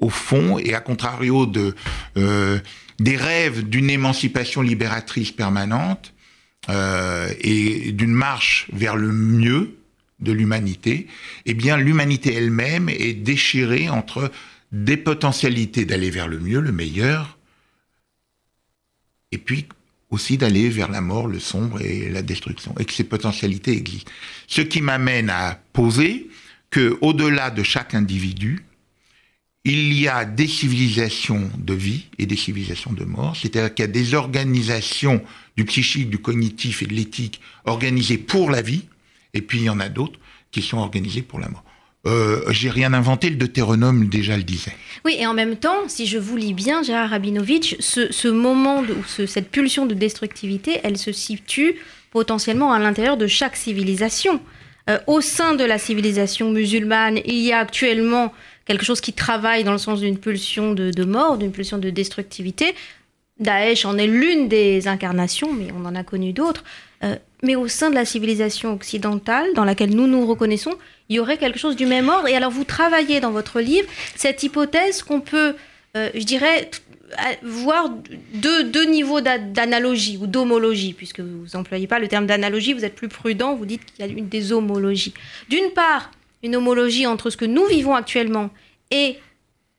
au 0.00 0.08
fond, 0.08 0.58
et 0.58 0.74
à 0.74 0.80
contrario 0.80 1.46
de, 1.46 1.74
euh, 2.16 2.58
des 2.98 3.16
rêves 3.16 3.68
d'une 3.68 3.90
émancipation 3.90 4.62
libératrice 4.62 5.32
permanente 5.32 6.14
euh, 6.68 7.32
et 7.40 7.92
d'une 7.92 8.12
marche 8.12 8.68
vers 8.72 8.96
le 8.96 9.12
mieux 9.12 9.76
de 10.20 10.32
l'humanité, 10.32 11.06
eh 11.46 11.54
bien, 11.54 11.76
l'humanité 11.76 12.34
elle-même 12.34 12.88
est 12.88 13.14
déchirée 13.14 13.88
entre 13.88 14.30
des 14.72 14.96
potentialités 14.96 15.84
d'aller 15.84 16.10
vers 16.10 16.28
le 16.28 16.38
mieux, 16.38 16.60
le 16.60 16.72
meilleur, 16.72 17.38
et 19.32 19.38
puis 19.38 19.66
aussi 20.10 20.36
d'aller 20.36 20.68
vers 20.68 20.90
la 20.90 21.00
mort, 21.00 21.28
le 21.28 21.38
sombre 21.38 21.80
et 21.80 22.08
la 22.08 22.22
destruction, 22.22 22.74
et 22.78 22.84
que 22.84 22.92
ces 22.92 23.04
potentialités 23.04 23.72
existent. 23.72 24.10
Ce 24.48 24.60
qui 24.60 24.80
m'amène 24.80 25.30
à 25.30 25.60
poser 25.72 26.28
que, 26.70 26.98
au-delà 27.00 27.50
de 27.50 27.62
chaque 27.62 27.94
individu, 27.94 28.64
il 29.64 29.92
y 29.92 30.08
a 30.08 30.24
des 30.24 30.46
civilisations 30.46 31.50
de 31.58 31.74
vie 31.74 32.06
et 32.18 32.26
des 32.26 32.36
civilisations 32.36 32.92
de 32.92 33.04
mort, 33.04 33.36
c'est-à-dire 33.36 33.74
qu'il 33.74 33.84
y 33.84 33.88
a 33.88 33.92
des 33.92 34.14
organisations 34.14 35.22
du 35.56 35.64
psychique, 35.64 36.08
du 36.10 36.18
cognitif 36.18 36.82
et 36.82 36.86
de 36.86 36.94
l'éthique 36.94 37.40
organisées 37.64 38.18
pour 38.18 38.50
la 38.50 38.62
vie, 38.62 38.86
et 39.34 39.42
puis 39.42 39.58
il 39.58 39.64
y 39.64 39.70
en 39.70 39.80
a 39.80 39.88
d'autres 39.88 40.18
qui 40.50 40.62
sont 40.62 40.78
organisées 40.78 41.22
pour 41.22 41.38
la 41.38 41.48
mort. 41.48 41.64
Euh, 42.06 42.42
j'ai 42.50 42.70
rien 42.70 42.94
inventé, 42.94 43.28
le 43.28 43.36
Deutéronome 43.36 44.08
déjà 44.08 44.36
le 44.36 44.42
disait. 44.42 44.72
Oui, 45.04 45.16
et 45.18 45.26
en 45.26 45.34
même 45.34 45.56
temps, 45.56 45.86
si 45.86 46.06
je 46.06 46.18
vous 46.18 46.36
lis 46.36 46.54
bien, 46.54 46.82
Gérard 46.82 47.10
Rabinovitch, 47.10 47.76
ce, 47.80 48.28
moment, 48.28 48.82
de, 48.82 48.96
ce, 49.06 49.26
cette 49.26 49.50
pulsion 49.50 49.84
de 49.86 49.94
destructivité, 49.94 50.80
elle 50.82 50.96
se 50.96 51.12
situe 51.12 51.76
potentiellement 52.10 52.72
à 52.72 52.78
l'intérieur 52.78 53.16
de 53.16 53.26
chaque 53.26 53.56
civilisation. 53.56 54.40
Euh, 54.88 54.98
au 55.06 55.20
sein 55.20 55.54
de 55.54 55.64
la 55.64 55.78
civilisation 55.78 56.50
musulmane, 56.50 57.18
il 57.26 57.36
y 57.36 57.52
a 57.52 57.58
actuellement 57.58 58.32
quelque 58.64 58.84
chose 58.84 59.00
qui 59.00 59.12
travaille 59.12 59.62
dans 59.62 59.72
le 59.72 59.78
sens 59.78 60.00
d'une 60.00 60.18
pulsion 60.18 60.72
de, 60.72 61.04
mort, 61.04 61.36
d'une 61.36 61.52
pulsion 61.52 61.76
de 61.78 61.90
destructivité. 61.90 62.74
Daesh 63.38 63.84
en 63.84 63.98
est 63.98 64.06
l'une 64.06 64.48
des 64.48 64.88
incarnations, 64.88 65.52
mais 65.52 65.68
on 65.78 65.84
en 65.84 65.94
a 65.94 66.02
connu 66.02 66.32
d'autres. 66.32 66.64
Euh, 67.02 67.16
mais 67.42 67.56
au 67.56 67.68
sein 67.68 67.90
de 67.90 67.94
la 67.94 68.04
civilisation 68.04 68.74
occidentale, 68.74 69.46
dans 69.54 69.64
laquelle 69.64 69.94
nous 69.94 70.06
nous 70.06 70.26
reconnaissons, 70.26 70.74
il 71.08 71.16
y 71.16 71.20
aurait 71.20 71.38
quelque 71.38 71.58
chose 71.58 71.76
du 71.76 71.86
même 71.86 72.08
ordre. 72.08 72.28
Et 72.28 72.36
alors 72.36 72.50
vous 72.50 72.64
travaillez 72.64 73.20
dans 73.20 73.30
votre 73.30 73.60
livre 73.60 73.88
cette 74.16 74.42
hypothèse 74.42 75.02
qu'on 75.02 75.20
peut, 75.20 75.54
euh, 75.96 76.10
je 76.14 76.24
dirais, 76.24 76.70
voir 77.42 77.90
deux, 78.34 78.64
deux 78.64 78.84
niveaux 78.84 79.20
d'analogie 79.20 80.18
ou 80.20 80.26
d'homologie, 80.26 80.92
puisque 80.92 81.20
vous 81.20 81.46
n'employez 81.54 81.86
pas 81.86 81.98
le 81.98 82.08
terme 82.08 82.26
d'analogie, 82.26 82.72
vous 82.72 82.84
êtes 82.84 82.94
plus 82.94 83.08
prudent, 83.08 83.54
vous 83.54 83.66
dites 83.66 83.84
qu'il 83.84 84.04
y 84.04 84.08
a 84.08 84.12
une 84.12 84.28
des 84.28 84.52
homologies. 84.52 85.14
D'une 85.48 85.70
part, 85.70 86.10
une 86.42 86.56
homologie 86.56 87.06
entre 87.06 87.30
ce 87.30 87.36
que 87.36 87.44
nous 87.44 87.66
vivons 87.66 87.94
actuellement 87.94 88.50
et 88.90 89.18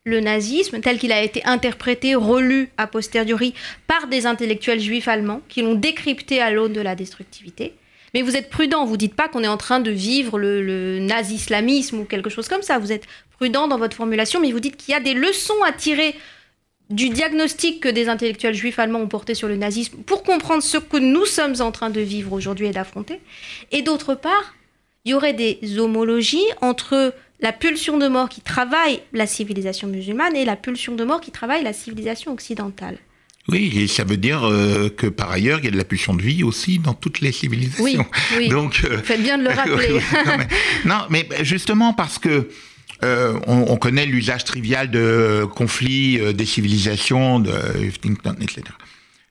le 0.04 0.20
nazisme 0.20 0.82
tel 0.82 0.98
qu'il 0.98 1.12
a 1.12 1.22
été 1.22 1.44
interprété, 1.46 2.16
relu 2.16 2.70
a 2.78 2.88
posteriori 2.88 3.54
par 3.88 4.08
des 4.08 4.26
intellectuels 4.26 4.80
juifs 4.80 5.08
allemands 5.08 5.42
qui 5.48 5.62
l'ont 5.62 5.76
décrypté 5.76 6.42
à 6.42 6.52
l'aune 6.52 6.74
de 6.74 6.82
la 6.82 6.96
destructivité. 6.96 7.76
Mais 8.14 8.24
vous 8.24 8.36
êtes 8.36 8.50
prudent, 8.50 8.86
vous 8.86 8.98
dites 8.98 9.16
pas 9.16 9.30
qu'on 9.30 9.44
est 9.44 9.48
en 9.48 9.58
train 9.58 9.80
de 9.80 9.92
vivre 9.92 10.38
le, 10.38 10.62
le 10.62 11.00
nazi-islamisme 11.00 12.00
ou 12.00 12.06
quelque 12.06 12.30
chose 12.30 12.48
comme 12.48 12.62
ça. 12.62 12.78
Vous 12.78 12.92
êtes 12.92 13.08
prudent 13.38 13.68
dans 13.68 13.78
votre 13.78 13.96
formulation, 13.96 14.42
mais 14.42 14.52
vous 14.52 14.60
dites 14.60 14.76
qu'il 14.76 14.92
y 14.92 14.96
a 14.96 15.00
des 15.00 15.14
leçons 15.14 15.62
à 15.66 15.72
tirer 15.72 16.16
du 16.90 17.10
diagnostic 17.10 17.80
que 17.80 17.88
des 17.88 18.10
intellectuels 18.10 18.54
juifs 18.54 18.80
allemands 18.80 19.00
ont 19.00 19.08
porté 19.08 19.34
sur 19.34 19.48
le 19.48 19.56
nazisme 19.56 20.00
pour 20.00 20.24
comprendre 20.24 20.62
ce 20.62 20.78
que 20.78 20.98
nous 20.98 21.26
sommes 21.26 21.56
en 21.62 21.72
train 21.72 21.90
de 21.90 22.02
vivre 22.02 22.34
aujourd'hui 22.34 22.68
et 22.68 22.72
d'affronter. 22.72 23.22
Et 23.72 23.82
d'autre 23.82 24.14
part, 24.14 24.56
il 25.06 25.12
y 25.12 25.14
aurait 25.14 25.34
des 25.34 25.80
homologies 25.80 26.46
entre 26.60 27.14
la 27.42 27.52
pulsion 27.52 27.98
de 27.98 28.08
mort 28.08 28.30
qui 28.30 28.42
travaille 28.42 29.02
la 29.14 29.28
civilisation 29.28 29.88
musulmane 29.88 30.36
et 30.36 30.46
la 30.46 30.56
pulsion 30.56 30.96
de 30.96 31.04
mort 31.04 31.22
qui 31.22 31.32
travaille 31.32 31.64
la 31.64 31.74
civilisation 31.74 32.32
occidentale. 32.32 32.98
Oui, 33.48 33.72
et 33.76 33.88
ça 33.88 34.04
veut 34.04 34.18
dire 34.18 34.48
euh, 34.48 34.90
que 34.90 35.08
par 35.08 35.32
ailleurs, 35.32 35.60
il 35.60 35.66
y 35.66 35.68
a 35.68 35.72
de 35.72 35.78
la 35.78 35.84
pulsion 35.84 36.14
de 36.14 36.22
vie 36.22 36.44
aussi 36.44 36.78
dans 36.78 36.94
toutes 36.94 37.22
les 37.22 37.32
civilisations. 37.32 37.84
Oui, 37.84 38.38
oui. 38.38 38.50
Donc, 38.50 38.82
euh, 38.84 39.00
faites 39.00 39.24
bien 39.24 39.40
de 39.40 39.44
le 39.44 39.50
rappeler. 39.54 40.00
non, 40.86 41.00
mais 41.10 41.28
justement 41.42 41.94
parce 41.94 42.20
que 42.20 42.50
euh, 43.04 43.40
on, 43.48 43.78
connaît 43.78 44.06
l'usage 44.06 44.44
trivial 44.44 44.92
de 44.92 45.48
conflits 45.56 46.20
des 46.36 46.46
civilisations, 46.46 47.40
de 47.40 47.52
etc. 47.84 48.62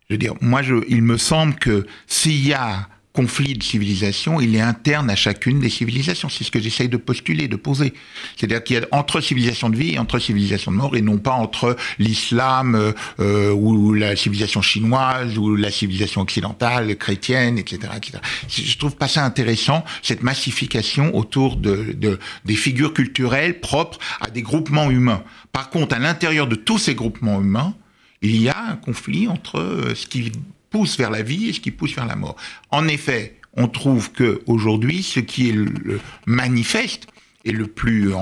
Je 0.09 0.14
veux 0.14 0.19
dire, 0.19 0.35
moi, 0.40 0.62
je, 0.62 0.75
il 0.88 1.02
me 1.02 1.17
semble 1.17 1.55
que 1.55 1.87
s'il 2.09 2.45
y 2.45 2.52
a 2.52 2.88
conflit 3.12 3.55
de 3.55 3.62
civilisation, 3.62 4.40
il 4.40 4.55
est 4.55 4.61
interne 4.61 5.11
à 5.11 5.17
chacune 5.17 5.61
des 5.61 5.69
civilisations. 5.69 6.29
C'est 6.29 6.45
ce 6.45 6.50
que 6.50 6.61
j'essaye 6.61 6.88
de 6.88 6.97
postuler, 6.97 7.49
de 7.49 7.57
poser. 7.57 7.93
C'est-à-dire 8.37 8.62
qu'il 8.62 8.76
y 8.76 8.79
a 8.79 8.87
entre 8.93 9.21
civilisation 9.21 9.69
de 9.69 9.76
vie 9.76 9.95
et 9.95 9.99
entre 9.99 10.19
civilisation 10.19 10.71
de 10.71 10.76
mort, 10.76 10.97
et 10.97 11.02
non 11.02 11.19
pas 11.19 11.33
entre 11.33 11.76
l'islam 11.99 12.75
euh, 12.75 12.93
euh, 13.19 13.52
ou 13.52 13.95
la 13.95 14.14
civilisation 14.14 14.62
chinoise 14.62 15.38
ou 15.38 15.57
la 15.57 15.71
civilisation 15.71 16.21
occidentale, 16.21 16.97
chrétienne, 16.97 17.59
etc., 17.59 17.93
etc. 17.97 18.19
Je 18.49 18.79
trouve 18.79 18.97
pas 18.97 19.09
ça 19.09 19.25
intéressant, 19.25 19.85
cette 20.02 20.23
massification 20.23 21.17
autour 21.17 21.57
de, 21.57 21.95
de, 21.97 22.19
des 22.45 22.55
figures 22.55 22.95
culturelles 22.95 23.61
propres 23.61 23.99
à 24.21 24.31
des 24.31 24.43
groupements 24.43 24.90
humains. 24.90 25.25
Par 25.52 25.71
contre, 25.71 25.97
à 25.97 25.99
l'intérieur 25.99 26.47
de 26.47 26.55
tous 26.55 26.79
ces 26.79 26.95
groupements 26.95 27.40
humains, 27.40 27.75
il 28.23 28.40
y 28.40 28.49
a 28.49 28.64
un 28.71 28.76
conflit 28.76 29.29
entre 29.29 29.59
euh, 29.59 29.95
ce 29.95 30.07
qui 30.07 30.31
pousse 30.71 30.97
vers 30.97 31.11
la 31.11 31.23
vie 31.23 31.49
et 31.49 31.53
ce 31.53 31.61
qui 31.61 31.71
pousse 31.71 31.95
vers 31.95 32.07
la 32.07 32.17
mort. 32.17 32.37
En 32.71 32.89
effet, 32.89 33.37
on 33.55 33.69
trouve 33.69 34.12
que 34.12 34.41
aujourd'hui, 34.47 35.03
ce 35.03 35.21
qui 35.21 35.50
est 35.50 35.53
le 35.53 36.00
manifeste 36.27 37.07
et 37.45 37.53
le 37.53 37.67
plus 37.67 38.12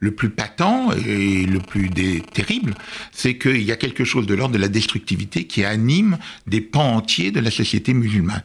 le 0.00 0.10
plus 0.14 0.30
patent 0.30 0.92
et 1.06 1.46
le 1.46 1.58
plus 1.60 1.90
terrible, 2.32 2.74
c'est 3.12 3.36
qu'il 3.36 3.62
y 3.62 3.72
a 3.72 3.76
quelque 3.76 4.04
chose 4.04 4.26
de 4.26 4.34
l'ordre 4.34 4.54
de 4.54 4.60
la 4.60 4.68
destructivité 4.68 5.44
qui 5.44 5.64
anime 5.64 6.18
des 6.46 6.60
pans 6.60 6.96
entiers 6.96 7.30
de 7.30 7.40
la 7.40 7.50
société 7.50 7.94
musulmane 7.94 8.42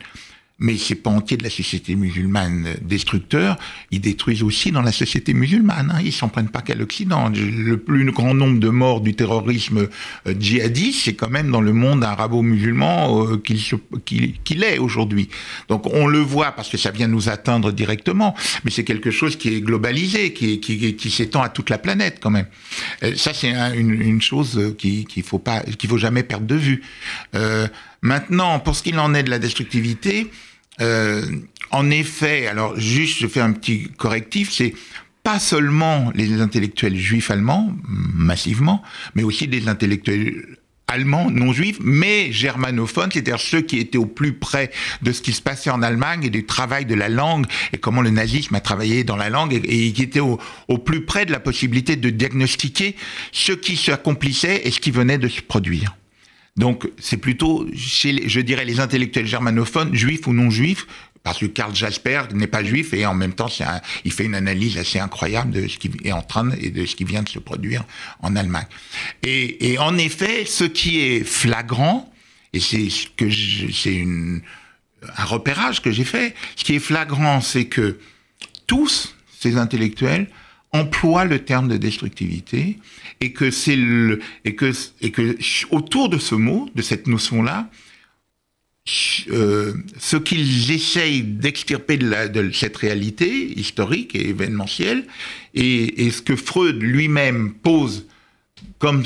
mais 0.60 0.78
ces 0.78 0.96
pas 0.96 1.10
entiers 1.10 1.38
de 1.38 1.44
la 1.44 1.50
société 1.50 1.96
musulmane 1.96 2.76
destructeurs, 2.82 3.58
ils 3.92 4.02
détruisent 4.02 4.44
aussi 4.44 4.72
dans 4.72 4.82
la 4.82 4.92
société 4.92 5.34
musulmane. 5.34 5.92
Hein. 5.94 6.02
Ils 6.04 6.14
s'en 6.14 6.30
prennent 6.30 6.50
pas 6.50 6.62
qu'à 6.62 6.76
l'Occident. 6.76 7.30
Le 7.30 7.78
plus 7.78 8.12
grand 8.12 8.34
nombre 8.34 8.60
de 8.60 8.70
morts 8.70 9.02
du 9.02 9.14
terrorisme 9.14 9.88
euh, 10.28 10.34
djihadiste, 10.38 11.06
c'est 11.06 11.14
quand 11.14 11.30
même 11.30 11.52
dans 11.52 11.62
le 11.62 11.74
monde 11.74 12.04
arabo-musulman 12.04 13.26
euh, 13.26 13.38
qu'il 13.38 14.64
est 14.64 14.78
aujourd'hui. 14.78 15.30
Donc 15.68 15.86
on 15.94 16.08
le 16.08 16.20
voit 16.20 16.52
parce 16.52 16.70
que 16.70 16.78
ça 16.78 16.92
vient 16.92 17.08
nous 17.08 17.30
atteindre 17.30 17.72
directement, 17.72 18.36
mais 18.64 18.72
c'est 18.72 18.84
quelque 18.84 19.12
chose 19.12 19.36
qui 19.36 19.50
est 19.50 19.62
globalisé, 19.62 20.34
qui, 20.34 21.10
s'étend 21.10 21.42
à 21.42 21.50
toute 21.50 21.70
la 21.70 21.78
planète 21.78 22.20
quand 22.22 22.30
même. 22.30 22.48
Euh, 23.04 23.16
ça 23.16 23.34
c'est 23.34 23.50
une, 23.50 24.02
une, 24.02 24.22
chose 24.22 24.76
qu'il 24.78 25.06
qui 25.06 25.22
faut 25.22 25.40
pas, 25.40 25.62
qu'il 25.62 25.90
faut 25.90 25.98
jamais 25.98 26.24
perdre 26.24 26.46
de 26.46 26.56
vue. 26.56 26.82
Euh, 27.36 27.68
maintenant, 28.02 28.60
pour 28.60 28.76
ce 28.76 28.84
qu'il 28.84 29.00
en 29.00 29.14
est 29.14 29.24
de 29.24 29.30
la 29.30 29.40
destructivité, 29.40 30.30
euh, 30.82 31.26
en 31.72 31.92
effet, 31.92 32.48
alors 32.48 32.80
juste 32.80 33.20
je 33.20 33.28
fais 33.28 33.42
un 33.42 33.52
petit 33.52 33.90
correctif, 33.98 34.52
c'est 34.52 34.74
pas 35.24 35.40
seulement 35.40 36.12
les 36.16 36.42
intellectuels 36.42 36.98
juifs 36.98 37.30
allemands, 37.30 37.74
massivement, 37.86 38.82
mais 39.16 39.24
aussi 39.24 39.48
des 39.48 39.68
intellectuels 39.68 40.58
allemands 40.90 41.30
non 41.30 41.54
juifs, 41.54 41.78
mais 41.82 42.32
germanophones, 42.32 43.12
c'est-à-dire 43.12 43.40
ceux 43.40 43.62
qui 43.62 43.78
étaient 43.78 43.98
au 43.98 44.08
plus 44.08 44.34
près 44.34 44.72
de 45.02 45.12
ce 45.12 45.22
qui 45.22 45.34
se 45.34 45.42
passait 45.42 45.70
en 45.70 45.82
Allemagne 45.82 46.24
et 46.24 46.30
du 46.30 46.46
travail 46.46 46.86
de 46.86 46.96
la 46.96 47.10
langue 47.10 47.46
et 47.74 47.78
comment 47.78 48.02
le 48.02 48.10
nazisme 48.10 48.56
a 48.56 48.60
travaillé 48.60 49.04
dans 49.04 49.16
la 49.16 49.30
langue 49.30 49.54
et, 49.54 49.94
qui 49.94 50.02
étaient 50.02 50.20
au, 50.20 50.40
au, 50.68 50.78
plus 50.80 51.06
près 51.06 51.26
de 51.26 51.32
la 51.32 51.40
possibilité 51.40 51.96
de 51.96 52.10
diagnostiquer 52.10 52.96
ce 53.32 53.52
qui 53.52 53.78
s'accomplissait 53.78 54.62
et 54.66 54.72
ce 54.72 54.80
qui 54.80 54.92
venait 54.92 55.20
de 55.20 55.28
se 55.28 55.42
produire. 55.42 55.96
Donc 56.60 56.90
c'est 57.00 57.16
plutôt 57.16 57.66
chez, 57.74 58.28
je 58.28 58.42
dirais, 58.42 58.66
les 58.66 58.82
intellectuels 58.82 59.26
germanophones, 59.26 59.96
juifs 59.96 60.28
ou 60.28 60.34
non 60.34 60.50
juifs, 60.50 60.86
parce 61.24 61.40
que 61.40 61.46
Karl 61.46 61.74
Jasper 61.74 62.24
n'est 62.34 62.48
pas 62.48 62.66
juif 62.66 62.94
et 62.94 63.06
en 63.06 63.14
même 63.14 63.32
temps, 63.32 63.48
il 64.04 64.12
fait 64.12 64.26
une 64.26 64.36
analyse 64.36 64.78
assez 64.78 65.00
incroyable 65.00 65.52
de 65.52 65.70
ce 65.70 65.78
qui 65.78 65.90
est 66.04 66.12
en 66.12 66.22
train 66.22 66.52
et 66.60 66.70
de 66.70 66.86
ce 66.86 66.98
qui 66.98 67.06
vient 67.06 67.24
de 67.24 67.30
se 67.30 67.40
produire 67.40 67.86
en 68.22 68.36
Allemagne. 68.36 68.68
Et, 69.24 69.78
en 69.80 69.98
effet, 69.98 70.44
ce 70.44 70.66
qui 70.66 71.00
est 71.00 71.24
flagrant, 71.24 72.12
et 72.52 72.60
c'est 72.60 72.90
ce 72.90 73.08
que 73.08 73.30
c'est 73.72 74.06
un 75.18 75.24
repérage 75.24 75.82
que 75.82 75.92
j'ai 75.92 76.04
fait, 76.04 76.36
ce 76.58 76.66
qui 76.66 76.76
est 76.76 76.80
flagrant, 76.80 77.40
c'est 77.40 77.66
que 77.68 78.00
tous 78.68 79.16
ces 79.40 79.56
intellectuels 79.56 80.28
emploient 80.72 81.26
le 81.26 81.40
terme 81.40 81.68
de 81.68 81.78
destructivité 81.78 82.78
et 83.22 83.32
que 83.34 83.52
c'est 83.52 83.76
le 83.76 84.20
et 84.46 84.56
que 84.56 84.72
et 85.02 85.12
que 85.12 85.38
autour 85.72 86.10
de 86.10 86.18
ce 86.18 86.36
mot, 86.36 86.70
de 86.76 86.82
cette 86.82 87.08
notion-là, 87.08 87.70
euh, 89.32 89.74
ce 90.00 90.18
qu'ils 90.18 90.72
essayent 90.72 91.22
d'extirper 91.22 91.98
de, 91.98 92.28
de, 92.28 92.52
cette 92.52 92.78
réalité 92.78 93.60
historique 93.60 94.16
et 94.16 94.30
événementielle, 94.30 95.06
et, 95.54 96.06
et 96.06 96.12
ce 96.12 96.22
que 96.22 96.36
Freud 96.36 96.82
lui-même 96.82 97.54
pose 97.54 98.08
comme 98.80 99.04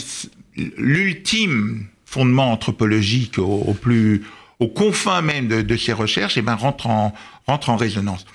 l'ultime 0.55 1.87
fondement 2.05 2.51
anthropologique 2.51 3.39
au, 3.39 3.73
plus 3.73 4.21
aux 4.59 4.67
confins 4.67 5.21
même 5.21 5.47
de, 5.47 5.61
de 5.61 5.77
ses 5.77 5.93
recherches, 5.93 6.37
et 6.37 6.41
eh 6.41 6.43
ben 6.43 6.55
rentre 6.55 6.87
en 6.87 7.13
rentre 7.47 7.69
en 7.69 7.75
résonance. 7.75 8.25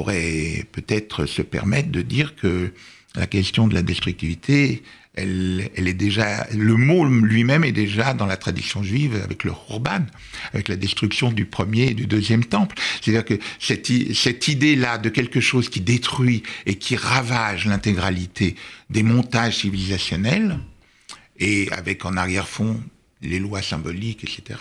Pourrait 0.00 0.64
peut-être 0.72 1.26
se 1.26 1.42
permettre 1.42 1.90
de 1.90 2.00
dire 2.00 2.34
que 2.34 2.72
la 3.16 3.26
question 3.26 3.68
de 3.68 3.74
la 3.74 3.82
destructivité 3.82 4.82
elle, 5.12 5.68
est 5.76 5.92
déjà, 5.92 6.46
le 6.54 6.74
mot 6.74 7.04
lui-même 7.04 7.64
est 7.64 7.72
déjà 7.72 8.14
dans 8.14 8.24
la 8.24 8.38
tradition 8.38 8.82
juive 8.82 9.20
avec 9.22 9.44
le 9.44 9.52
Urban, 9.68 10.06
avec 10.54 10.68
la 10.68 10.76
destruction 10.76 11.30
du 11.32 11.44
premier 11.44 11.88
et 11.88 11.94
du 11.94 12.06
deuxième 12.06 12.46
temple. 12.46 12.76
C'est-à-dire 13.02 13.26
que 13.26 13.38
cette, 13.58 13.90
cette 14.14 14.48
idée-là 14.48 14.96
de 14.96 15.10
quelque 15.10 15.40
chose 15.42 15.68
qui 15.68 15.82
détruit 15.82 16.44
et 16.64 16.76
qui 16.76 16.96
ravage 16.96 17.66
l'intégralité 17.66 18.54
des 18.88 19.02
montages 19.02 19.58
civilisationnels, 19.58 20.60
et 21.38 21.70
avec 21.72 22.06
en 22.06 22.16
arrière-fond 22.16 22.82
les 23.20 23.38
lois 23.38 23.60
symboliques, 23.60 24.24
etc., 24.24 24.60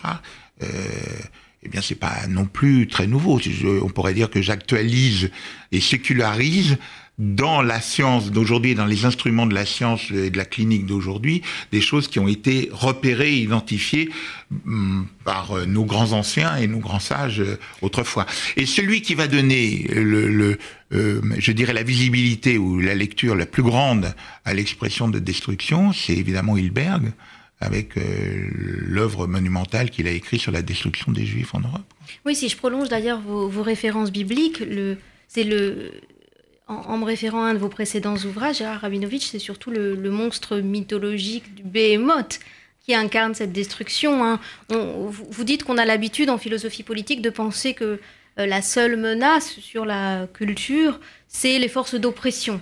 eh 1.63 1.69
bien, 1.69 1.82
c'est 1.82 1.95
pas 1.95 2.28
non 2.28 2.45
plus 2.45 2.88
très 2.88 3.08
nouveau. 3.08 3.39
on 3.84 3.89
pourrait 3.89 4.13
dire 4.13 4.30
que 4.30 4.41
j'actualise 4.41 5.30
et 5.72 5.82
sécularise 5.82 6.78
dans 7.19 7.62
la 7.62 7.82
science 7.82 8.32
d'aujourd'hui, 8.32 8.76
dans 8.76 8.86
les 8.86 9.04
instruments 9.04 9.45
de 9.45 9.54
la 9.54 9.65
science 9.65 10.10
et 10.10 10.30
de 10.30 10.38
la 10.38 10.45
clinique 10.45 10.86
d'aujourd'hui, 10.86 11.41
des 11.74 11.82
choses 11.82 12.08
qui 12.08 12.17
ont 12.17 12.30
été 12.30 12.69
repérées, 12.72 13.34
identifiées 13.34 14.10
hum, 14.65 15.06
par 15.26 15.52
euh, 15.52 15.65
nos 15.65 15.84
grands 15.84 16.13
anciens 16.13 16.56
et 16.56 16.67
nos 16.67 16.80
grands 16.80 17.02
sages 17.02 17.41
euh, 17.41 17.60
autrefois. 17.82 18.26
Et 18.56 18.65
celui 18.65 19.02
qui 19.02 19.15
va 19.15 19.28
donner 19.28 19.86
le, 19.93 20.58
euh, 20.93 21.22
je 21.38 21.52
dirais 21.52 21.74
la 21.74 21.84
visibilité 21.84 22.58
ou 22.58 22.80
la 22.80 22.95
lecture 22.95 23.36
la 23.36 23.45
plus 23.45 23.63
grande 23.63 24.15
à 24.45 24.54
l'expression 24.54 25.10
de 25.10 25.19
destruction, 25.19 25.91
c'est 25.91 26.15
évidemment 26.15 26.56
Hilberg 26.56 27.12
avec 27.62 27.93
l'œuvre 27.95 29.28
monumentale 29.28 29.89
qu'il 29.89 30.08
a 30.08 30.12
écrite 30.12 30.41
sur 30.41 30.52
la 30.52 30.62
destruction 30.62 31.12
des 31.12 31.26
Juifs 31.26 31.54
en 31.54 31.60
Europe. 31.60 31.93
Oui, 32.26 32.36
si 32.36 32.48
je 32.50 32.56
prolonge 32.56 32.88
d'ailleurs 32.89 33.19
vos, 33.19 33.62
références 33.62 34.12
bibliques, 34.12 34.63
en, 36.67 36.98
me 36.98 37.06
référant 37.06 37.43
à 37.43 37.50
un 37.50 37.54
de 37.54 37.60
vos 37.60 37.67
précédents 37.67 38.15
ouvrages, 38.15 38.60
Gérard 38.60 38.82
Rabinovitch, 38.82 39.26
c'est 39.26 39.39
surtout 39.39 39.72
le, 39.72 39.95
monstre 40.10 40.58
mythologique 40.58 41.56
du 41.56 41.63
Behemoth 41.63 42.39
qui 42.86 42.95
incarne 42.95 43.36
cette 43.36 43.52
destruction. 43.52 44.24
Hein. 44.24 44.39
vous 44.69 45.43
dites 45.43 45.63
qu'on 45.63 45.78
a 45.78 45.86
l'habitude 45.86 46.30
en 46.30 46.38
philosophie 46.38 46.84
politique 46.84 47.22
de 47.22 47.30
penser 47.30 47.74
que 47.74 48.00
euh, 48.39 48.45
la 48.45 48.62
seule 48.62 48.98
menace 48.98 49.60
sur 49.60 49.86
la 49.86 50.28
culture, 50.34 51.00
c'est 51.28 51.60
les 51.60 51.67
forces 51.67 51.95
d'oppression. 51.95 52.62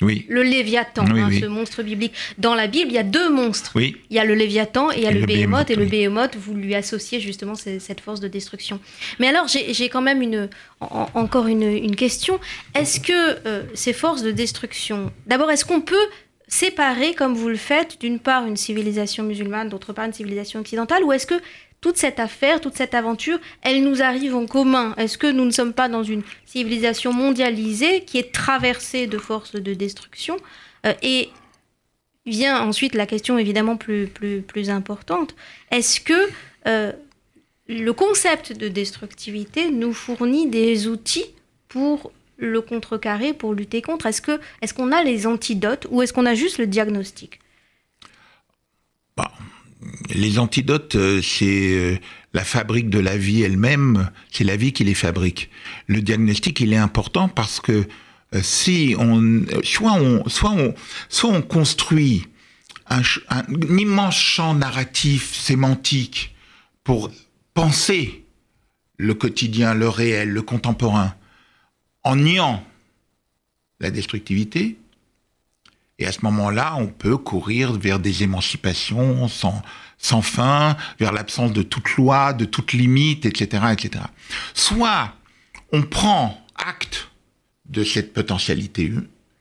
Le 0.00 0.42
Léviathan, 0.42 1.04
hein, 1.06 1.30
ce 1.40 1.46
monstre 1.46 1.82
biblique. 1.82 2.12
Dans 2.38 2.54
la 2.54 2.66
Bible, 2.66 2.90
il 2.90 2.94
y 2.94 2.98
a 2.98 3.04
deux 3.04 3.30
monstres. 3.30 3.72
Il 3.76 3.96
y 4.10 4.18
a 4.18 4.24
le 4.24 4.34
Léviathan 4.34 4.90
et 4.90 4.96
il 4.96 5.02
y 5.02 5.06
a 5.06 5.12
le, 5.12 5.24
Béhémoth. 5.24 5.70
Et 5.70 5.76
le 5.76 5.84
Béhémoth, 5.84 6.36
vous 6.36 6.54
lui 6.54 6.74
associez 6.74 7.20
justement 7.20 7.54
cette 7.54 8.00
force 8.00 8.20
de 8.20 8.26
destruction. 8.26 8.80
Mais 9.20 9.28
alors, 9.28 9.46
j'ai 9.46 9.88
quand 9.88 10.02
même 10.02 10.20
une, 10.20 10.48
encore 10.80 11.46
une, 11.46 11.94
question. 11.94 12.40
Est-ce 12.74 12.98
que 12.98 13.12
euh, 13.46 13.62
ces 13.74 13.92
forces 13.92 14.22
de 14.22 14.32
destruction, 14.32 15.12
d'abord, 15.26 15.50
est-ce 15.50 15.64
qu'on 15.64 15.80
peut 15.80 16.06
séparer, 16.48 17.14
comme 17.14 17.34
vous 17.34 17.48
le 17.48 17.56
faites, 17.56 18.00
d'une 18.00 18.18
part 18.18 18.46
une 18.46 18.56
civilisation 18.56 19.22
musulmane, 19.22 19.68
d'autre 19.68 19.92
part 19.92 20.06
une 20.06 20.12
civilisation 20.12 20.60
occidentale, 20.60 21.04
ou 21.04 21.12
est-ce 21.12 21.26
que 21.26 21.40
toute 21.84 21.98
cette 21.98 22.18
affaire, 22.18 22.62
toute 22.62 22.78
cette 22.78 22.94
aventure, 22.94 23.38
elle 23.60 23.82
nous 23.82 24.00
arrive 24.00 24.34
en 24.34 24.46
commun. 24.46 24.94
Est-ce 24.96 25.18
que 25.18 25.26
nous 25.26 25.44
ne 25.44 25.50
sommes 25.50 25.74
pas 25.74 25.90
dans 25.90 26.02
une 26.02 26.22
civilisation 26.46 27.12
mondialisée 27.12 28.06
qui 28.06 28.16
est 28.16 28.32
traversée 28.32 29.06
de 29.06 29.18
forces 29.18 29.54
de 29.54 29.74
destruction 29.74 30.38
euh, 30.86 30.94
Et 31.02 31.28
vient 32.24 32.58
ensuite 32.62 32.94
la 32.94 33.04
question 33.04 33.36
évidemment 33.36 33.76
plus, 33.76 34.06
plus, 34.06 34.40
plus 34.40 34.70
importante. 34.70 35.36
Est-ce 35.70 36.00
que 36.00 36.30
euh, 36.66 36.92
le 37.68 37.92
concept 37.92 38.56
de 38.56 38.68
destructivité 38.68 39.70
nous 39.70 39.92
fournit 39.92 40.48
des 40.48 40.88
outils 40.88 41.26
pour 41.68 42.12
le 42.38 42.62
contrecarrer, 42.62 43.34
pour 43.34 43.52
lutter 43.52 43.82
contre? 43.82 44.06
Est-ce 44.06 44.22
qu'on 44.22 44.90
est 44.90 44.94
a 44.94 45.04
les 45.04 45.26
antidotes 45.26 45.86
ou 45.90 46.00
est-ce 46.00 46.14
qu'on 46.14 46.24
a 46.24 46.34
juste 46.34 46.56
le 46.56 46.66
diagnostic? 46.66 47.40
Bah, 49.18 49.30
les 50.14 50.38
antidotes, 50.38 50.96
euh, 50.96 51.20
c'est 51.22 51.72
euh, 51.72 51.98
la 52.32 52.44
fabrique 52.44 52.90
de 52.90 52.98
la 52.98 53.16
vie 53.16 53.42
elle-même, 53.42 54.10
c'est 54.30 54.44
la 54.44 54.56
vie 54.56 54.72
qui 54.72 54.84
les 54.84 54.94
fabrique. 54.94 55.50
Le 55.86 56.00
diagnostic, 56.00 56.60
il 56.60 56.72
est 56.72 56.78
important 56.78 57.28
parce 57.28 57.60
que 57.60 57.86
euh, 58.34 58.42
si 58.42 58.94
on, 58.98 59.44
soit 59.62 59.92
on, 59.92 60.28
soit 60.28 60.52
on, 60.52 60.74
soit 61.08 61.30
on 61.30 61.42
construit 61.42 62.26
un, 62.88 63.02
immense 63.78 64.16
champ 64.16 64.54
narratif, 64.54 65.34
sémantique, 65.34 66.34
pour 66.82 67.10
penser 67.54 68.24
le 68.98 69.14
quotidien, 69.14 69.74
le 69.74 69.88
réel, 69.88 70.30
le 70.30 70.42
contemporain, 70.42 71.14
en 72.02 72.16
niant 72.16 72.64
la 73.80 73.90
destructivité, 73.90 74.76
et 75.98 76.06
à 76.06 76.12
ce 76.12 76.20
moment-là, 76.22 76.74
on 76.76 76.86
peut 76.86 77.16
courir 77.16 77.72
vers 77.72 77.98
des 77.98 78.22
émancipations 78.22 79.28
sans, 79.28 80.22
fin, 80.22 80.76
vers 80.98 81.12
l'absence 81.12 81.52
de 81.52 81.62
toute 81.62 81.94
loi, 81.96 82.32
de 82.32 82.44
toute 82.44 82.72
limite, 82.72 83.26
etc., 83.26 83.66
etc. 83.72 84.04
Soit 84.54 85.14
on 85.72 85.82
prend 85.82 86.38
acte 86.56 87.10
de 87.66 87.84
cette 87.84 88.12
potentialité 88.12 88.92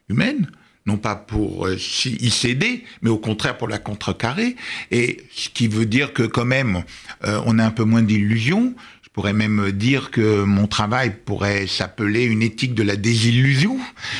humaine, 0.09 0.49
non 0.85 0.97
pas 0.97 1.15
pour 1.15 1.67
euh, 1.67 1.75
y 2.05 2.29
céder, 2.29 2.83
mais 3.01 3.09
au 3.09 3.17
contraire 3.17 3.57
pour 3.57 3.67
la 3.67 3.79
contrecarrer, 3.79 4.55
et 4.91 5.25
ce 5.33 5.49
qui 5.49 5.67
veut 5.67 5.85
dire 5.85 6.13
que 6.13 6.23
quand 6.23 6.45
même, 6.45 6.83
euh, 7.23 7.41
on 7.45 7.57
a 7.57 7.65
un 7.65 7.71
peu 7.71 7.83
moins 7.83 8.03
d'illusions, 8.03 8.75
pourrais 9.13 9.33
même 9.33 9.71
dire 9.71 10.09
que 10.09 10.43
mon 10.43 10.65
travail 10.65 11.13
pourrait 11.23 11.67
s'appeler 11.67 12.23
une 12.23 12.41
éthique 12.41 12.73
de 12.73 12.81
la 12.81 12.95
désillusion. 12.95 13.77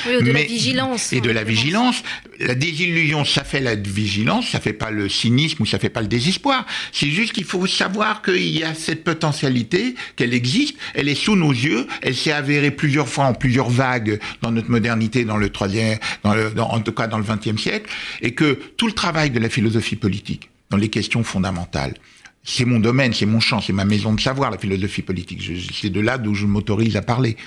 Oui, 0.08 0.18
ou 0.20 0.24
de 0.24 0.32
la 0.32 0.44
vigilance. 0.44 1.12
Et 1.12 1.20
de 1.20 1.32
la 1.32 1.44
vigilance. 1.44 2.04
La 2.40 2.54
désillusion, 2.54 3.26
ça 3.26 3.44
fait 3.44 3.60
la 3.60 3.74
vigilance, 3.76 4.50
ça 4.50 4.60
fait 4.60 4.74
pas 4.74 4.92
le 4.92 5.10
cynisme 5.10 5.64
ou 5.64 5.66
ça 5.66 5.80
fait 5.80 5.90
pas 5.90 6.02
le 6.02 6.08
désespoir. 6.08 6.66
C'est 6.92 7.10
juste 7.10 7.34
qu'il 7.34 7.44
faut 7.44 7.66
savoir 7.66 8.22
qu'il 8.22 8.48
y 8.48 8.64
a 8.64 8.76
cette 8.76 9.04
potentialité, 9.04 9.96
qu'elle 10.16 10.34
existe, 10.34 10.76
elle 10.94 11.10
est 11.10 11.16
sous 11.16 11.36
nos 11.36 11.52
yeux, 11.52 11.88
elle 12.04 12.16
s'est 12.16 12.32
avérée 12.32 12.72
plusieurs 12.72 13.10
fois 13.10 13.26
en 13.26 13.34
plusieurs 13.34 13.70
vagues 13.70 14.20
dans 14.42 14.52
notre 14.52 14.70
modernité, 14.70 15.26
dans 15.26 15.38
le 15.38 15.50
troisième, 15.50 15.98
dans 16.24 16.36
le, 16.36 16.52
en 16.60 16.80
tout 16.82 16.92
cas 16.92 17.08
dans 17.08 17.18
le 17.18 17.24
XXe 17.24 17.60
siècle, 17.60 17.90
et 18.22 18.34
que 18.34 18.60
tout 18.78 18.88
le 18.88 18.94
travail 18.94 19.32
de 19.32 19.40
la 19.40 19.50
philosophie 19.50 19.96
politique, 19.96 20.50
dans 20.70 20.78
les 20.78 20.90
questions 20.90 21.24
fondamentales, 21.24 21.96
c'est 22.44 22.66
mon 22.66 22.80
domaine, 22.80 23.14
c'est 23.14 23.26
mon 23.26 23.40
champ, 23.40 23.62
c'est 23.62 23.74
ma 23.74 23.86
maison 23.86 24.14
de 24.14 24.20
savoir, 24.20 24.52
la 24.52 24.58
philosophie 24.58 25.02
politique. 25.02 25.42
C'est 25.74 25.90
de 25.90 26.00
là 26.00 26.18
d'où 26.18 26.36
je 26.36 26.46
m'autorise 26.46 26.98
à 26.98 27.02
parler. 27.02 27.38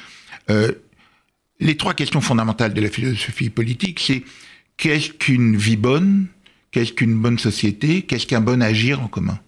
Euh, 0.51 0.73
les 1.61 1.77
trois 1.77 1.95
questions 1.95 2.21
fondamentales 2.21 2.73
de 2.73 2.81
la 2.81 2.89
philosophie 2.89 3.51
politique, 3.51 4.01
c'est 4.01 4.23
qu'est-ce 4.77 5.11
qu'une 5.11 5.57
vie 5.57 5.77
bonne, 5.77 6.27
qu'est-ce 6.71 6.93
qu'une 6.93 7.15
bonne 7.15 7.39
société, 7.39 8.03
qu'est-ce 8.03 8.27
qu'un 8.27 8.41
bon 8.41 8.63
agir 8.63 9.03
en 9.03 9.09
commun? 9.09 9.39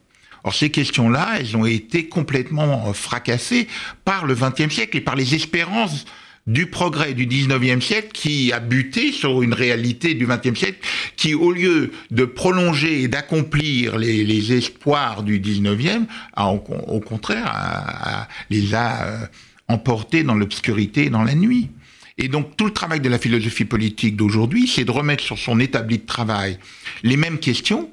Or, 0.45 0.55
ces 0.55 0.71
questions-là, 0.71 1.37
elles 1.39 1.57
ont 1.57 1.67
été 1.67 2.09
complètement 2.09 2.93
fracassées 2.93 3.69
par 4.05 4.27
le 4.27 4.35
XXe 4.35 4.73
siècle 4.73 4.97
et 4.97 5.01
par 5.01 5.17
les 5.17 5.35
espérances 5.35 6.05
du 6.49 6.67
progrès 6.67 7.13
du 7.13 7.27
19e 7.27 7.81
siècle 7.83 8.09
qui 8.13 8.53
a 8.53 8.59
buté 8.59 9.13
sur 9.13 9.43
une 9.43 9.53
réalité 9.53 10.15
du 10.15 10.27
20e 10.27 10.57
siècle 10.57 10.79
qui, 11.15 11.35
au 11.35 11.53
lieu 11.53 11.93
de 12.11 12.25
prolonger 12.25 13.03
et 13.03 13.09
d'accomplir 13.09 13.99
les, 13.99 14.53
espoirs 14.53 15.23
du 15.23 15.41
19e, 15.41 16.07
au, 16.39 17.01
contraire, 17.01 18.27
les 18.49 18.75
a 18.75 19.05
euh, 19.05 19.27
emportés 19.69 20.23
dans 20.23 20.35
l'obscurité 20.35 21.05
et 21.05 21.11
dans 21.11 21.23
la 21.23 21.35
nuit. 21.35 21.69
Et 22.17 22.29
donc 22.29 22.57
tout 22.57 22.65
le 22.65 22.73
travail 22.73 23.01
de 23.01 23.11
la 23.11 23.19
philosophie 23.19 23.67
politique 23.67 24.17
d'aujourd'hui, 24.17 24.67
c'est 24.67 24.85
de 24.85 24.91
remettre 24.91 25.23
sur 25.23 25.39
son 25.39 25.61
établi 25.61 25.99
de 25.99 26.07
travail 26.07 26.59
les 27.03 27.19
mêmes 27.19 27.39
questions, 27.39 27.91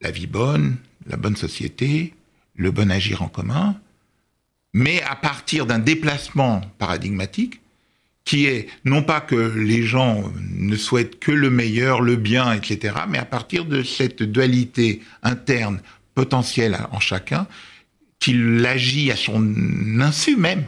la 0.00 0.10
vie 0.10 0.26
bonne, 0.26 0.76
la 1.06 1.16
bonne 1.16 1.36
société, 1.36 2.14
le 2.56 2.72
bon 2.72 2.90
agir 2.90 3.22
en 3.22 3.28
commun, 3.28 3.76
mais 4.74 5.00
à 5.02 5.14
partir 5.14 5.64
d'un 5.64 5.78
déplacement 5.78 6.60
paradigmatique 6.78 7.60
qui 8.24 8.46
est 8.46 8.68
non 8.84 9.02
pas 9.02 9.20
que 9.20 9.34
les 9.34 9.82
gens 9.82 10.24
ne 10.52 10.76
souhaitent 10.76 11.18
que 11.20 11.30
le 11.30 11.50
meilleur, 11.50 12.00
le 12.00 12.16
bien, 12.16 12.52
etc., 12.52 12.94
mais 13.08 13.18
à 13.18 13.24
partir 13.24 13.64
de 13.66 13.82
cette 13.82 14.22
dualité 14.22 15.02
interne 15.22 15.80
potentielle 16.14 16.78
en 16.90 17.00
chacun, 17.00 17.46
qu'il 18.18 18.64
agit 18.66 19.10
à 19.10 19.16
son 19.16 19.54
insu 20.00 20.36
même, 20.36 20.64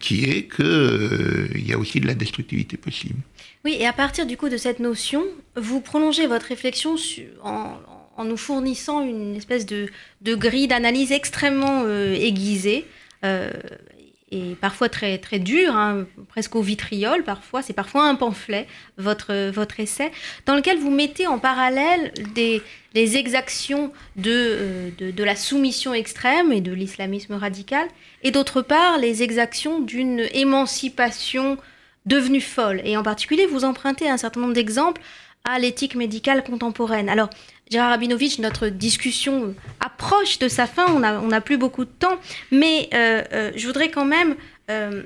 qui 0.00 0.24
est 0.24 0.54
qu'il 0.54 0.64
euh, 0.66 1.48
y 1.56 1.72
a 1.72 1.78
aussi 1.78 2.00
de 2.00 2.06
la 2.06 2.14
destructivité 2.14 2.76
possible. 2.76 3.20
Oui, 3.64 3.76
et 3.78 3.86
à 3.86 3.92
partir 3.92 4.26
du 4.26 4.36
coup 4.36 4.48
de 4.48 4.56
cette 4.56 4.80
notion, 4.80 5.22
vous 5.56 5.80
prolongez 5.80 6.26
votre 6.26 6.46
réflexion 6.46 6.96
en, 7.42 8.24
nous 8.24 8.36
fournissant 8.36 9.02
une 9.02 9.34
espèce 9.34 9.66
de, 9.66 9.88
grille 10.24 10.68
d'analyse 10.68 11.10
extrêmement 11.10 11.82
euh, 11.86 12.14
aiguisée 12.14 12.84
et 14.32 14.56
parfois 14.60 14.88
très, 14.88 15.18
très 15.18 15.38
dur, 15.38 15.76
hein, 15.76 16.06
presque 16.28 16.56
au 16.56 16.62
vitriol 16.62 17.22
parfois, 17.22 17.60
c'est 17.60 17.74
parfois 17.74 18.08
un 18.08 18.14
pamphlet, 18.14 18.66
votre, 18.96 19.50
votre 19.50 19.78
essai, 19.78 20.10
dans 20.46 20.56
lequel 20.56 20.78
vous 20.78 20.90
mettez 20.90 21.26
en 21.26 21.38
parallèle 21.38 22.12
des, 22.34 22.62
exactions 22.94 23.92
de, 24.16 24.90
de, 24.98 25.10
de, 25.10 25.24
la 25.24 25.36
soumission 25.36 25.92
extrême 25.92 26.50
et 26.50 26.62
de 26.62 26.72
l'islamisme 26.72 27.34
radical, 27.34 27.86
et 28.22 28.30
d'autre 28.30 28.62
part 28.62 28.96
les 28.96 29.22
exactions 29.22 29.80
d'une 29.80 30.26
émancipation 30.32 31.58
devenue 32.06 32.40
folle. 32.40 32.80
Et 32.84 32.96
en 32.96 33.02
particulier, 33.02 33.46
vous 33.46 33.64
empruntez 33.64 34.08
un 34.08 34.16
certain 34.16 34.40
nombre 34.40 34.54
d'exemples 34.54 35.02
à 35.44 35.58
l'éthique 35.58 35.94
médicale 35.94 36.42
contemporaine. 36.42 37.08
Alors, 37.08 37.28
Gérard 37.70 37.90
Rabinovitch, 37.90 38.38
notre 38.38 38.68
discussion 38.68 39.54
approche 39.80 40.38
de 40.38 40.48
sa 40.48 40.66
fin, 40.66 40.86
on 40.88 41.28
n'a 41.28 41.40
plus 41.40 41.56
beaucoup 41.56 41.84
de 41.84 41.90
temps, 41.90 42.18
mais 42.50 42.88
euh, 42.92 43.22
euh, 43.32 43.50
je 43.56 43.66
voudrais 43.66 43.90
quand 43.90 44.04
même 44.04 44.36
euh, 44.70 45.02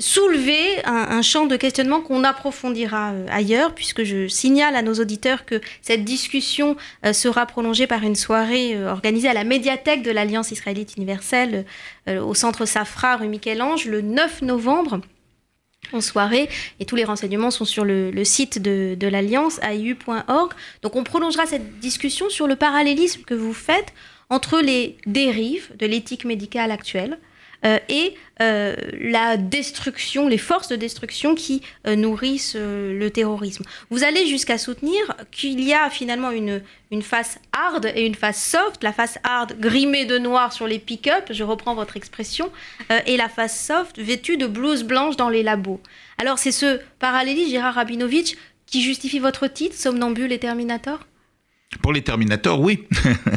soulever 0.00 0.84
un, 0.84 1.22
champ 1.22 1.46
de 1.46 1.54
questionnement 1.56 2.00
qu'on 2.00 2.24
approfondira 2.24 3.12
ailleurs, 3.30 3.74
puisque 3.74 4.02
je 4.02 4.26
signale 4.26 4.74
à 4.74 4.82
nos 4.82 4.94
auditeurs 4.94 5.46
que 5.46 5.60
cette 5.82 6.04
discussion 6.04 6.76
sera 7.12 7.46
prolongée 7.46 7.86
par 7.86 8.02
une 8.02 8.16
soirée 8.16 8.76
organisée 8.84 9.28
à 9.28 9.34
la 9.34 9.44
médiathèque 9.44 10.02
de 10.02 10.10
l'Alliance 10.10 10.50
israélite 10.50 10.96
universelle 10.96 11.64
au 12.08 12.34
centre 12.34 12.66
Safra 12.66 13.18
rue 13.18 13.28
Michel-Ange 13.28 13.86
le 13.86 14.00
9 14.00 14.42
novembre 14.42 15.00
en 15.92 16.00
soirée. 16.00 16.48
Et 16.80 16.84
tous 16.84 16.96
les 16.96 17.04
renseignements 17.04 17.50
sont 17.50 17.64
sur 17.64 17.84
le, 17.84 18.24
site 18.24 18.60
de, 18.60 19.06
l'Alliance, 19.06 19.60
aiu.org. 19.62 20.52
Donc 20.82 20.96
on 20.96 21.04
prolongera 21.04 21.46
cette 21.46 21.78
discussion 21.78 22.28
sur 22.28 22.46
le 22.46 22.56
parallélisme 22.56 23.22
que 23.22 23.34
vous 23.34 23.54
faites 23.54 23.92
entre 24.30 24.60
les 24.60 24.96
dérives 25.06 25.70
de 25.76 25.86
l'éthique 25.86 26.24
médicale 26.24 26.70
actuelle 26.70 27.18
et 27.64 28.14
euh, 28.40 28.74
la 29.00 29.36
destruction, 29.36 30.28
les 30.28 30.38
forces 30.38 30.68
de 30.68 30.76
destruction 30.76 31.34
qui 31.34 31.62
euh, 31.86 31.96
nourrissent 31.96 32.56
le 32.56 33.08
terrorisme. 33.08 33.64
Vous 33.90 34.04
allez 34.04 34.26
jusqu'à 34.26 34.58
soutenir 34.58 35.00
qu'il 35.30 35.60
y 35.60 35.72
a 35.72 35.88
finalement 35.88 36.30
une, 36.30 36.62
une 36.90 37.02
face 37.02 37.38
hard 37.52 37.86
et 37.94 38.04
une 38.04 38.14
face 38.14 38.42
soft. 38.42 38.82
La 38.82 38.92
face 38.92 39.18
hard 39.22 39.58
grimée 39.58 40.04
de 40.04 40.18
noir 40.18 40.52
sur 40.52 40.66
les 40.66 40.78
pick-up, 40.78 41.26
je 41.30 41.44
reprends 41.44 41.74
votre 41.74 41.96
expression, 41.96 42.50
et 43.06 43.16
la 43.16 43.28
face 43.28 43.66
soft 43.66 43.98
vêtue 43.98 44.36
de 44.36 44.46
blouses 44.46 44.84
blanches 44.84 45.16
dans 45.16 45.28
les 45.28 45.42
labos. 45.42 45.80
Alors 46.18 46.38
c'est 46.38 46.52
ce 46.52 46.80
parallélisme, 46.98 47.50
Gérard 47.50 47.74
Rabinovitch, 47.74 48.36
qui 48.66 48.82
justifie 48.82 49.18
votre 49.18 49.46
titre, 49.46 49.76
Somnambule 49.76 50.32
et 50.32 50.38
Terminator? 50.38 51.00
Pour 51.78 51.92
les 51.92 52.02
Terminators, 52.02 52.60
oui. 52.60 52.84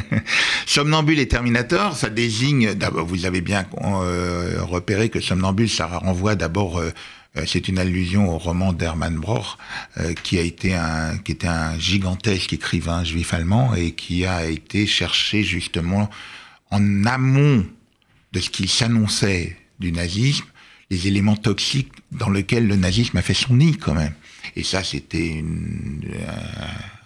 somnambule 0.66 1.18
et 1.18 1.28
Terminator, 1.28 1.96
ça 1.96 2.10
désigne, 2.10 2.74
vous 2.92 3.26
avez 3.26 3.40
bien 3.40 3.66
euh, 3.82 4.58
repéré 4.62 5.08
que 5.08 5.20
somnambule, 5.20 5.68
ça 5.68 5.86
renvoie 5.86 6.34
d'abord, 6.34 6.78
euh, 6.78 6.90
euh, 7.36 7.42
c'est 7.46 7.68
une 7.68 7.78
allusion 7.78 8.32
au 8.32 8.38
roman 8.38 8.72
d'Hermann 8.72 9.16
Broch, 9.16 9.58
qui 10.22 10.38
a 10.38 10.42
été 10.42 10.76
était 11.26 11.46
un 11.46 11.78
gigantesque 11.78 12.52
écrivain 12.52 13.04
juif 13.04 13.34
allemand 13.34 13.74
et 13.74 13.92
qui 13.92 14.24
a 14.24 14.46
été 14.46 14.86
cherché 14.86 15.42
justement 15.42 16.08
en 16.70 17.04
amont 17.04 17.64
de 18.32 18.40
ce 18.40 18.50
qu'il 18.50 18.68
s'annonçait 18.68 19.56
du 19.78 19.92
nazisme, 19.92 20.44
les 20.90 21.06
éléments 21.06 21.36
toxiques 21.36 21.92
dans 22.12 22.30
lesquels 22.30 22.66
le 22.66 22.76
nazisme 22.76 23.16
a 23.16 23.22
fait 23.22 23.34
son 23.34 23.54
nid 23.56 23.76
quand 23.76 23.94
même. 23.94 24.14
Et 24.56 24.62
ça, 24.62 24.82
c'était 24.82 25.26
une, 25.26 26.00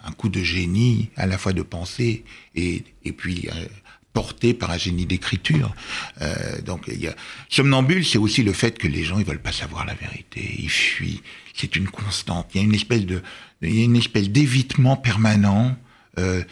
un 0.03 0.11
coup 0.11 0.29
de 0.29 0.43
génie, 0.43 1.09
à 1.15 1.25
la 1.25 1.37
fois 1.37 1.53
de 1.53 1.61
pensée 1.61 2.23
et, 2.55 2.83
et 3.05 3.11
puis 3.11 3.47
euh, 3.49 3.65
porté 4.13 4.53
par 4.53 4.71
un 4.71 4.77
génie 4.77 5.05
d'écriture. 5.05 5.75
Euh, 6.21 6.61
donc, 6.61 6.85
il 6.87 7.01
y 7.01 7.07
a... 7.07 7.15
somnambule, 7.49 8.05
c'est 8.05 8.19
aussi 8.19 8.43
le 8.43 8.53
fait 8.53 8.77
que 8.77 8.87
les 8.87 9.03
gens 9.03 9.19
ils 9.19 9.25
veulent 9.25 9.41
pas 9.41 9.51
savoir 9.51 9.85
la 9.85 9.95
vérité, 9.95 10.55
ils 10.59 10.69
fuient. 10.69 11.21
C'est 11.53 11.75
une 11.75 11.87
constante. 11.87 12.49
Il 12.53 12.57
y 12.57 12.61
a 12.61 12.63
une 12.63 12.75
espèce 12.75 13.05
de, 13.05 13.21
il 13.61 13.75
y 13.75 13.81
a 13.81 13.85
une 13.85 13.95
espèce 13.95 14.29
d'évitement 14.29 14.95
permanent 14.97 15.75
euh, 16.19 16.43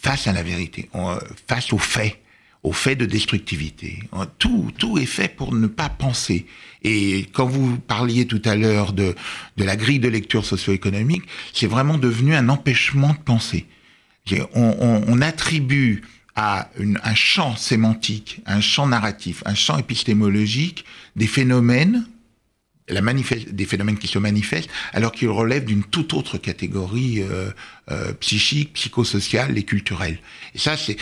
face 0.00 0.26
à 0.26 0.32
la 0.32 0.42
vérité, 0.42 0.88
euh, 0.94 1.18
face 1.48 1.72
aux 1.72 1.78
faits 1.78 2.19
au 2.62 2.72
fait 2.72 2.94
de 2.96 3.06
destructivité. 3.06 4.00
Tout, 4.38 4.70
tout 4.76 4.98
est 4.98 5.06
fait 5.06 5.34
pour 5.34 5.54
ne 5.54 5.66
pas 5.66 5.88
penser. 5.88 6.46
Et 6.82 7.26
quand 7.32 7.46
vous 7.46 7.78
parliez 7.78 8.26
tout 8.26 8.42
à 8.44 8.54
l'heure 8.54 8.92
de, 8.92 9.14
de 9.56 9.64
la 9.64 9.76
grille 9.76 9.98
de 9.98 10.08
lecture 10.08 10.44
socio-économique, 10.44 11.22
c'est 11.54 11.66
vraiment 11.66 11.96
devenu 11.96 12.34
un 12.34 12.48
empêchement 12.48 13.12
de 13.12 13.18
penser. 13.18 13.66
On, 14.54 14.76
on, 14.78 15.04
on 15.06 15.20
attribue 15.22 16.02
à 16.36 16.70
une, 16.78 17.00
un 17.02 17.14
champ 17.14 17.56
sémantique, 17.56 18.40
un 18.46 18.60
champ 18.60 18.86
narratif, 18.86 19.42
un 19.46 19.54
champ 19.54 19.78
épistémologique 19.78 20.84
des 21.16 21.26
phénomènes 21.26 22.06
la 22.90 23.02
des 23.02 23.66
phénomènes 23.66 23.98
qui 23.98 24.08
se 24.08 24.18
manifestent, 24.18 24.70
alors 24.92 25.12
qu'ils 25.12 25.28
relèvent 25.28 25.64
d'une 25.64 25.84
toute 25.84 26.12
autre 26.12 26.38
catégorie 26.38 27.22
euh, 27.22 27.50
euh, 27.90 28.12
psychique, 28.14 28.72
psychosociale 28.72 29.56
et 29.56 29.62
culturelle. 29.62 30.18
Et 30.54 30.58
ça, 30.58 30.76
c'est 30.76 30.96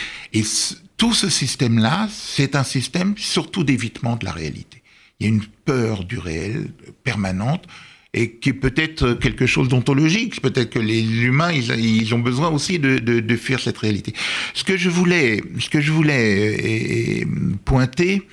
tout 0.99 1.13
ce 1.13 1.29
système-là, 1.29 2.09
c'est 2.11 2.57
un 2.57 2.65
système 2.65 3.15
surtout 3.17 3.63
d'évitement 3.63 4.17
de 4.17 4.25
la 4.25 4.33
réalité. 4.33 4.83
Il 5.19 5.25
y 5.25 5.29
a 5.29 5.33
une 5.33 5.45
peur 5.65 6.03
du 6.03 6.19
réel 6.19 6.71
permanente 7.05 7.65
et 8.13 8.31
qui 8.31 8.49
est 8.49 8.53
peut-être 8.53 9.13
quelque 9.13 9.45
chose 9.45 9.69
d'ontologique. 9.69 10.41
Peut-être 10.41 10.69
que 10.69 10.79
les 10.79 11.01
humains, 11.01 11.53
ils, 11.53 12.13
ont 12.13 12.19
besoin 12.19 12.49
aussi 12.49 12.79
de, 12.79 12.99
de, 12.99 13.35
fuir 13.37 13.61
cette 13.61 13.77
réalité. 13.77 14.13
Ce 14.53 14.65
que 14.65 14.75
je 14.75 14.89
voulais, 14.89 15.41
ce 15.57 15.69
que 15.69 15.79
je 15.79 15.93
voulais 15.93 17.25
pointer, 17.63 18.27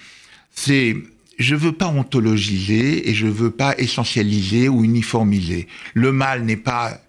c'est 0.50 0.96
je 1.38 1.55
veux 1.55 1.72
pas 1.72 1.87
ontologiser 1.87 3.09
et 3.09 3.14
je 3.14 3.29
veux 3.29 3.50
pas 3.50 3.76
essentialiser 3.79 4.68
ou 4.68 4.83
uniformiser. 4.83 5.68
Le 5.94 6.11
mal 6.11 6.44
n'est 6.44 6.57
pas 6.57 7.00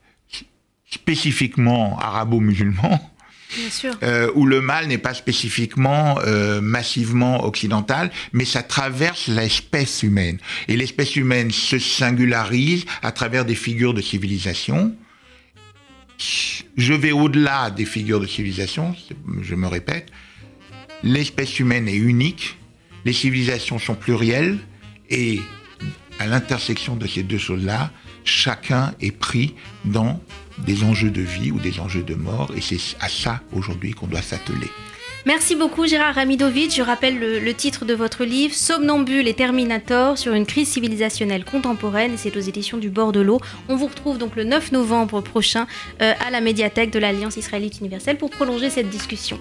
spécifiquement 0.91 1.97
arabo-musulman. 1.97 2.99
Euh, 4.03 4.29
où 4.35 4.45
le 4.45 4.61
mal 4.61 4.87
n'est 4.87 4.97
pas 4.97 5.13
spécifiquement 5.13 6.19
euh, 6.19 6.61
massivement 6.61 7.45
occidental, 7.45 8.11
mais 8.33 8.45
ça 8.45 8.61
traverse 8.61 9.27
l'espèce 9.27 10.03
humaine. 10.03 10.37
Et 10.67 10.75
l'espèce 10.75 11.15
humaine 11.15 11.51
se 11.51 11.79
singularise 11.79 12.85
à 13.01 13.11
travers 13.11 13.45
des 13.45 13.55
figures 13.55 13.93
de 13.93 14.01
civilisation. 14.01 14.95
Je 16.77 16.93
vais 16.93 17.11
au-delà 17.11 17.71
des 17.71 17.85
figures 17.85 18.19
de 18.19 18.27
civilisation, 18.27 18.95
je 19.41 19.55
me 19.55 19.67
répète. 19.67 20.09
L'espèce 21.03 21.59
humaine 21.59 21.87
est 21.87 21.95
unique, 21.95 22.57
les 23.05 23.13
civilisations 23.13 23.79
sont 23.79 23.95
plurielles 23.95 24.57
et 25.09 25.39
à 26.19 26.25
l'intersection 26.25 26.95
de 26.95 27.07
ces 27.07 27.23
deux 27.23 27.37
choses-là, 27.37 27.91
chacun 28.27 28.93
est 29.01 29.11
pris 29.11 29.55
dans 29.85 30.19
des 30.59 30.83
enjeux 30.83 31.11
de 31.11 31.21
vie 31.21 31.51
ou 31.51 31.59
des 31.59 31.79
enjeux 31.79 32.03
de 32.03 32.15
mort 32.15 32.51
et 32.55 32.61
c'est 32.61 32.79
à 32.99 33.09
ça 33.09 33.41
aujourd'hui 33.53 33.91
qu'on 33.91 34.07
doit 34.07 34.21
s'atteler. 34.21 34.69
Merci 35.25 35.57
beaucoup 35.57 35.85
Gérard 35.85 36.15
Ramidovic. 36.15 36.73
Je 36.73 36.81
rappelle 36.81 37.19
le, 37.19 37.53
titre 37.53 37.83
de 37.83 37.93
votre 37.93 38.23
livre 38.23 38.53
Somnambule 38.53 39.27
et 39.27 39.33
Terminator 39.33 40.17
sur 40.17 40.33
une 40.33 40.45
crise 40.45 40.69
civilisationnelle 40.69 41.43
contemporaine 41.43 42.13
et 42.13 42.17
c'est 42.17 42.37
aux 42.37 42.41
éditions 42.41 42.77
du 42.77 42.89
bord 42.89 43.11
de 43.11 43.19
l'eau. 43.19 43.41
On 43.67 43.75
vous 43.75 43.87
retrouve 43.87 44.17
donc 44.17 44.37
le 44.37 44.45
9 44.45 44.71
novembre 44.71 45.19
prochain 45.19 45.67
euh, 46.01 46.13
à 46.25 46.31
la 46.31 46.39
médiathèque 46.39 46.91
de 46.91 46.99
l'Alliance 46.99 47.35
israélite 47.35 47.79
universelle 47.81 48.17
pour 48.17 48.29
prolonger 48.29 48.69
cette 48.69 48.89
discussion. 48.89 49.37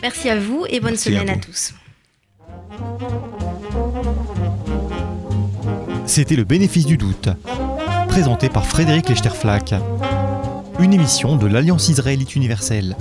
Merci 0.00 0.30
à 0.30 0.38
vous 0.38 0.64
et 0.70 0.80
bonne 0.80 0.96
semaine 0.96 1.28
à 1.28 1.36
tous. 1.36 1.74
C'était 6.06 6.34
le 6.36 6.44
bénéfice 6.44 6.86
du 6.86 6.96
doute, 6.96 7.28
présenté 8.10 8.48
par 8.48 8.66
Frédéric 8.66 9.08
Lechterflack, 9.08 9.72
une 10.80 10.92
émission 10.92 11.36
de 11.36 11.46
l'Alliance 11.46 11.88
israélite 11.88 12.34
universelle. 12.34 12.96